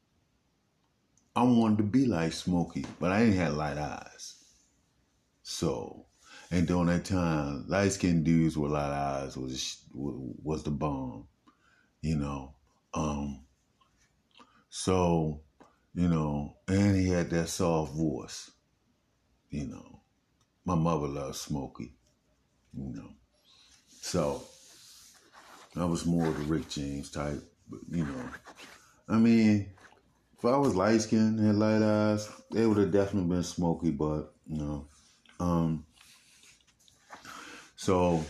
I 1.35 1.43
wanted 1.43 1.77
to 1.77 1.83
be 1.83 2.05
like 2.05 2.33
Smokey, 2.33 2.85
but 2.99 3.11
I 3.11 3.19
didn't 3.19 3.37
have 3.37 3.53
light 3.53 3.77
eyes. 3.77 4.35
So, 5.43 6.05
and 6.51 6.67
during 6.67 6.87
that 6.87 7.05
time, 7.05 7.65
light 7.67 7.91
skinned 7.91 8.25
dudes 8.25 8.57
with 8.57 8.71
light 8.71 8.91
eyes 8.91 9.37
was 9.37 9.83
was 9.93 10.63
the 10.63 10.71
bomb, 10.71 11.27
you 12.01 12.15
know. 12.15 12.55
Um, 12.93 13.41
so, 14.69 15.41
you 15.93 16.07
know, 16.07 16.55
and 16.67 16.95
he 16.95 17.09
had 17.09 17.29
that 17.29 17.49
soft 17.49 17.93
voice, 17.93 18.51
you 19.49 19.67
know. 19.67 20.01
My 20.65 20.75
mother 20.75 21.07
loved 21.07 21.35
Smokey, 21.35 21.93
you 22.73 22.93
know. 22.93 23.09
So 24.01 24.43
I 25.75 25.85
was 25.85 26.05
more 26.05 26.27
of 26.27 26.37
the 26.37 26.43
Rick 26.45 26.69
James 26.69 27.11
type, 27.11 27.43
but 27.69 27.79
you 27.89 28.05
know, 28.05 28.29
I 29.07 29.17
mean, 29.17 29.69
if 30.37 30.45
I 30.45 30.57
was 30.57 30.75
light 30.75 31.01
skinned 31.01 31.39
and 31.39 31.59
light 31.59 31.81
eyes, 31.81 32.29
it 32.55 32.65
would 32.65 32.77
have 32.77 32.91
definitely 32.91 33.29
been 33.29 33.43
Smokey, 33.43 33.91
but 33.91 34.33
you 34.47 34.57
know, 34.57 34.87
um, 35.39 35.85
so 37.79 38.25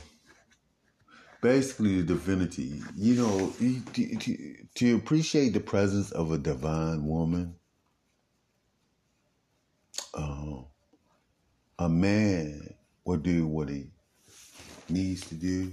basically 1.42 2.02
the 2.02 2.04
divinity, 2.04 2.84
you 2.96 3.16
know, 3.16 3.52
to, 3.94 4.16
to, 4.16 4.56
to 4.76 4.96
appreciate 4.96 5.54
the 5.54 5.60
presence 5.60 6.12
of 6.12 6.32
a 6.32 6.38
divine 6.38 7.04
woman, 7.04 7.56
uh, 10.14 10.58
a 11.80 11.90
man 11.90 12.76
will 13.06 13.18
do 13.18 13.48
what 13.48 13.70
he 13.70 13.88
needs 14.88 15.28
to 15.30 15.34
do 15.34 15.72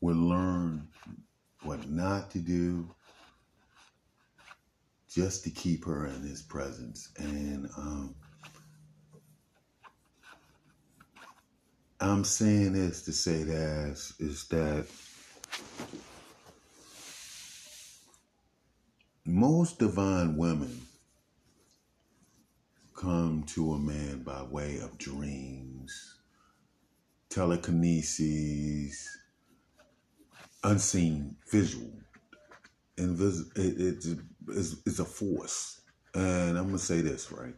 will 0.00 0.16
learn 0.16 0.88
what 1.62 1.90
not 1.90 2.30
to 2.30 2.38
do 2.38 2.88
just 5.10 5.44
to 5.44 5.50
keep 5.50 5.84
her 5.84 6.06
in 6.06 6.22
his 6.22 6.40
presence. 6.40 7.10
And 7.18 7.68
um, 7.76 8.14
I'm 12.02 12.24
saying 12.24 12.72
this 12.72 13.02
to 13.04 13.12
say 13.12 13.44
that 13.44 13.90
is 14.18 14.48
that 14.50 14.86
most 19.24 19.78
divine 19.78 20.36
women 20.36 20.82
come 22.96 23.44
to 23.48 23.74
a 23.74 23.78
man 23.78 24.24
by 24.24 24.42
way 24.42 24.78
of 24.80 24.98
dreams, 24.98 26.20
telekinesis, 27.30 29.08
unseen 30.64 31.36
visual. 31.50 31.92
Invis- 32.98 33.56
it, 33.56 33.80
it, 33.80 34.18
it's, 34.48 34.76
it's 34.86 34.98
a 34.98 35.04
force. 35.04 35.80
And 36.14 36.58
I'm 36.58 36.66
gonna 36.66 36.78
say 36.78 37.00
this 37.00 37.32
right. 37.32 37.54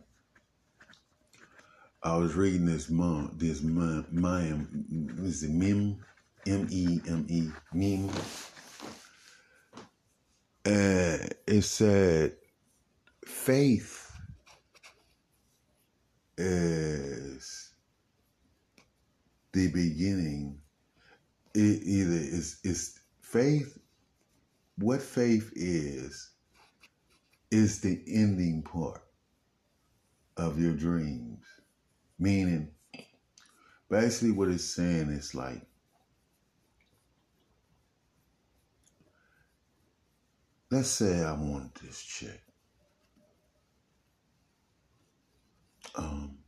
I 2.04 2.16
was 2.16 2.34
reading 2.34 2.66
this 2.66 2.90
mom, 2.90 3.32
this 3.38 3.62
mime, 3.62 5.16
is 5.22 5.42
it 5.42 5.50
meme, 5.50 5.98
M 6.46 6.68
E 6.70 7.00
M 7.08 7.26
E, 7.30 7.48
meme, 7.72 8.10
and 10.66 11.34
it 11.46 11.62
said 11.62 12.36
faith 13.24 14.12
is 16.36 17.72
the 19.54 19.68
beginning. 19.68 20.58
It 21.54 21.82
either 21.84 22.12
is 22.12 22.60
is 22.64 22.98
faith. 23.22 23.78
What 24.76 25.00
faith 25.00 25.52
is 25.56 26.32
is 27.50 27.80
the 27.80 28.02
ending 28.08 28.62
part 28.62 29.00
of 30.36 30.60
your 30.60 30.74
dreams. 30.74 31.44
Meaning, 32.18 32.70
basically, 33.90 34.30
what 34.32 34.48
it's 34.48 34.64
saying 34.64 35.10
is 35.10 35.34
like 35.34 35.62
let's 40.74 40.88
say 40.88 41.22
I 41.22 41.32
want 41.32 41.74
this 41.76 42.02
chick. 42.02 42.40
Um, 45.94 46.38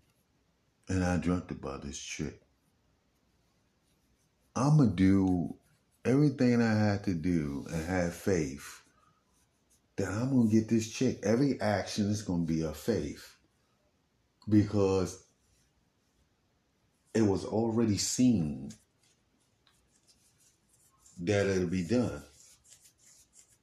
and 0.89 1.05
I 1.05 1.17
dreamt 1.19 1.51
about 1.53 1.83
this 1.83 1.99
chick. 1.99 2.41
I'm 4.57 4.79
going 4.79 4.91
to 4.91 4.97
do 4.97 5.57
everything 6.05 6.61
I 6.61 6.75
had 6.75 7.05
to 7.05 7.15
do 7.15 7.67
and 7.71 7.87
have 7.87 8.15
faith 8.15 8.83
that 9.97 10.09
I'm 10.09 10.31
going 10.31 10.51
to 10.51 10.55
get 10.55 10.69
this 10.69 10.91
chick. 10.91 11.21
Every 11.23 11.61
action 11.61 12.11
is 12.11 12.23
going 12.23 12.47
to 12.47 12.53
be 12.53 12.63
a 12.63 12.73
faith 12.73 13.37
because 14.49 15.26
it 17.17 17.23
was 17.23 17.45
already 17.45 17.97
seen 17.97 18.71
that 21.23 21.47
it'll 21.47 21.67
be 21.67 21.83
done. 21.83 22.23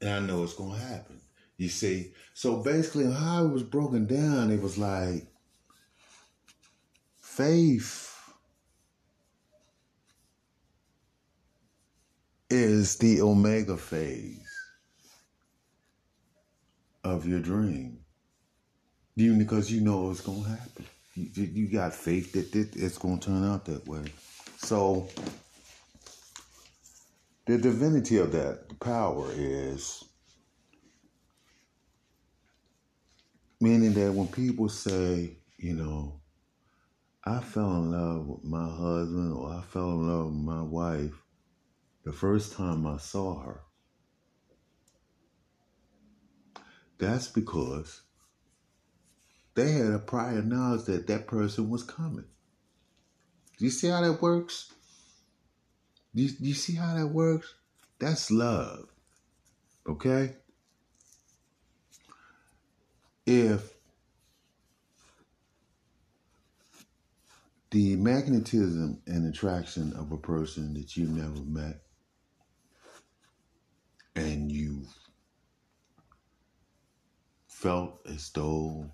And 0.02 0.10
I 0.10 0.20
know 0.20 0.44
it's 0.44 0.56
going 0.56 0.80
to 0.80 0.86
happen. 0.86 1.22
You 1.58 1.70
see? 1.70 2.14
So 2.34 2.64
basically, 2.64 3.12
how 3.12 3.46
it 3.46 3.50
was 3.50 3.64
broken 3.64 4.08
down, 4.08 4.52
it 4.52 4.62
was 4.62 4.78
like, 4.78 5.28
Faith 7.22 8.14
is 12.50 12.98
the 12.98 13.22
omega 13.22 13.78
phase 13.78 14.48
of 17.04 17.28
your 17.28 17.40
dream. 17.40 18.00
Even 19.16 19.38
because 19.38 19.72
you 19.72 19.82
know 19.82 20.10
it's 20.10 20.22
going 20.22 20.44
to 20.44 20.50
happen. 20.50 20.86
You, 21.16 21.44
you 21.44 21.68
got 21.68 21.94
faith 21.94 22.32
that 22.34 22.56
it's 22.76 22.98
going 22.98 23.20
to 23.20 23.28
turn 23.28 23.44
out 23.44 23.66
that 23.66 23.88
way. 23.88 24.06
So, 24.58 25.10
the 27.46 27.58
divinity 27.58 28.18
of 28.18 28.32
that, 28.32 28.70
the 28.70 28.76
power 28.76 29.30
is 29.36 30.04
meaning 33.62 33.94
that 33.94 34.14
when 34.14 34.28
people 34.28 34.70
say, 34.70 35.38
you 35.58 35.74
know, 35.74 36.20
I 37.24 37.40
fell 37.40 37.72
in 37.78 37.92
love 37.92 38.28
with 38.28 38.44
my 38.44 38.66
husband 38.66 39.34
or 39.34 39.54
I 39.54 39.62
fell 39.62 39.92
in 39.92 40.08
love 40.08 40.26
with 40.28 40.44
my 40.44 40.62
wife 40.62 41.14
the 42.04 42.12
first 42.12 42.54
time 42.54 42.86
I 42.86 42.98
saw 42.98 43.40
her. 43.42 43.62
That's 46.98 47.28
because 47.28 48.02
they 49.56 49.72
had 49.74 49.92
a 49.92 50.00
prior 50.00 50.42
knowledge 50.42 50.86
that 50.86 51.08
that 51.08 51.28
person 51.28 51.70
was 51.70 51.84
coming. 51.84 52.26
Do 53.58 53.66
you 53.66 53.72
see 53.72 53.88
how 53.88 54.02
that 54.02 54.22
works? 54.22 54.72
Do 56.16 56.24
you, 56.24 56.30
do 56.30 56.46
you 56.46 56.54
see 56.54 56.74
how 56.74 56.96
that 56.96 57.08
works? 57.08 57.54
That's 58.00 58.32
love. 58.32 58.90
Okay? 59.88 60.36
If 63.26 63.74
the 67.72 67.96
magnetism 67.96 69.02
and 69.08 69.28
attraction 69.28 69.94
of 69.94 70.12
a 70.12 70.18
person 70.18 70.74
that 70.74 70.96
you've 70.96 71.10
never 71.10 71.42
met 71.46 71.82
and 74.16 74.52
you 74.52 74.86
felt 77.48 78.06
as 78.08 78.30
though 78.30 78.92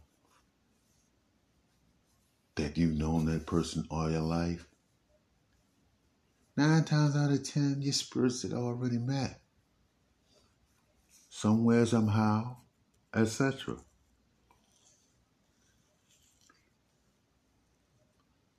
that 2.59 2.77
you've 2.77 2.97
known 2.97 3.25
that 3.25 3.47
person 3.47 3.85
all 3.89 4.11
your 4.11 4.21
life, 4.21 4.67
nine 6.57 6.83
times 6.83 7.15
out 7.15 7.31
of 7.31 7.43
ten, 7.43 7.77
your 7.81 7.93
spirits 7.93 8.43
had 8.43 8.53
already 8.53 8.97
met. 8.97 9.39
Somewhere, 11.29 11.85
somehow, 11.85 12.57
etc. 13.15 13.77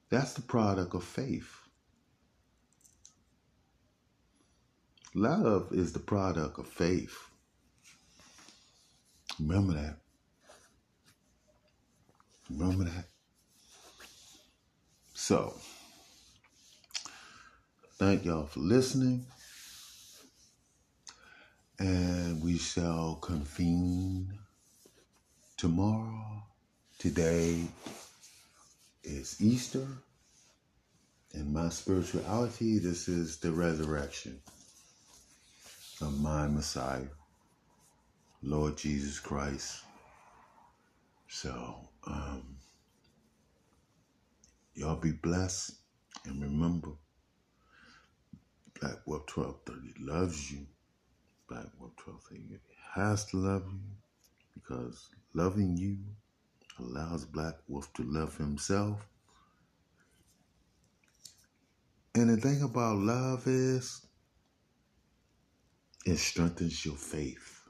That's 0.08 0.32
the 0.32 0.42
product 0.42 0.94
of 0.94 1.04
faith. 1.04 1.54
Love 5.14 5.68
is 5.72 5.92
the 5.92 5.98
product 5.98 6.58
of 6.58 6.66
faith. 6.66 7.16
Remember 9.38 9.74
that. 9.74 9.96
Remember 12.50 12.84
that. 12.84 13.09
So, 15.30 15.54
thank 18.00 18.24
y'all 18.24 18.46
for 18.46 18.58
listening. 18.58 19.24
And 21.78 22.42
we 22.42 22.58
shall 22.58 23.14
convene 23.22 24.36
tomorrow. 25.56 26.42
Today 26.98 27.62
is 29.04 29.36
Easter. 29.40 29.86
In 31.34 31.52
my 31.52 31.68
spirituality, 31.68 32.80
this 32.80 33.06
is 33.06 33.36
the 33.36 33.52
resurrection 33.52 34.40
of 36.02 36.20
my 36.20 36.48
Messiah, 36.48 37.06
Lord 38.42 38.76
Jesus 38.76 39.20
Christ. 39.20 39.84
So, 41.28 41.88
um, 42.04 42.56
y'all 44.80 44.96
be 44.96 45.12
blessed 45.12 45.72
and 46.24 46.42
remember, 46.42 46.88
Black 48.80 49.06
Wolf 49.06 49.24
1230 49.36 50.10
loves 50.10 50.50
you. 50.50 50.66
Black 51.50 51.66
Wolf 51.78 51.92
1230 52.02 52.58
has 52.94 53.26
to 53.26 53.36
love 53.36 53.66
you 53.70 53.80
because 54.54 55.10
loving 55.34 55.76
you 55.76 55.98
allows 56.78 57.26
Black 57.26 57.56
Wolf 57.68 57.92
to 57.92 58.04
love 58.04 58.34
himself. 58.38 59.06
And 62.14 62.30
the 62.30 62.38
thing 62.38 62.62
about 62.62 62.96
love 62.96 63.46
is, 63.46 64.06
it 66.06 66.16
strengthens 66.16 66.86
your 66.86 66.96
faith. 66.96 67.60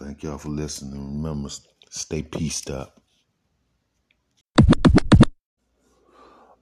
Thank 0.00 0.22
y'all 0.22 0.38
for 0.38 0.48
listening. 0.48 1.22
Remember, 1.22 1.50
stay 1.90 2.22
pieced 2.22 2.70
up. 2.70 2.97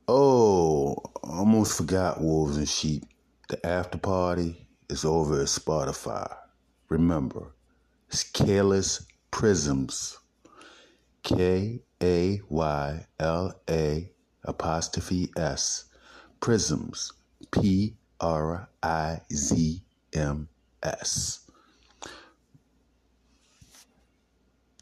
Oh, 0.08 0.98
almost 1.24 1.76
forgot 1.76 2.20
Wolves 2.20 2.58
and 2.58 2.68
Sheep. 2.68 3.04
The 3.48 3.66
after 3.66 3.98
party 3.98 4.68
is 4.88 5.04
over 5.04 5.40
at 5.40 5.48
Spotify. 5.48 6.32
Remember, 6.88 7.56
it's 8.08 8.22
Kayla's 8.22 9.04
Prizms. 9.32 10.16
K 11.24 11.80
A 12.00 12.40
Y 12.48 13.06
L 13.18 13.60
A 13.68 14.08
apostrophe 14.44 15.32
S. 15.36 15.86
Prizms. 16.40 17.12
P 17.50 17.96
R 18.20 18.68
I 18.84 19.20
Z 19.32 19.82
M 20.12 20.48
S. 20.84 21.45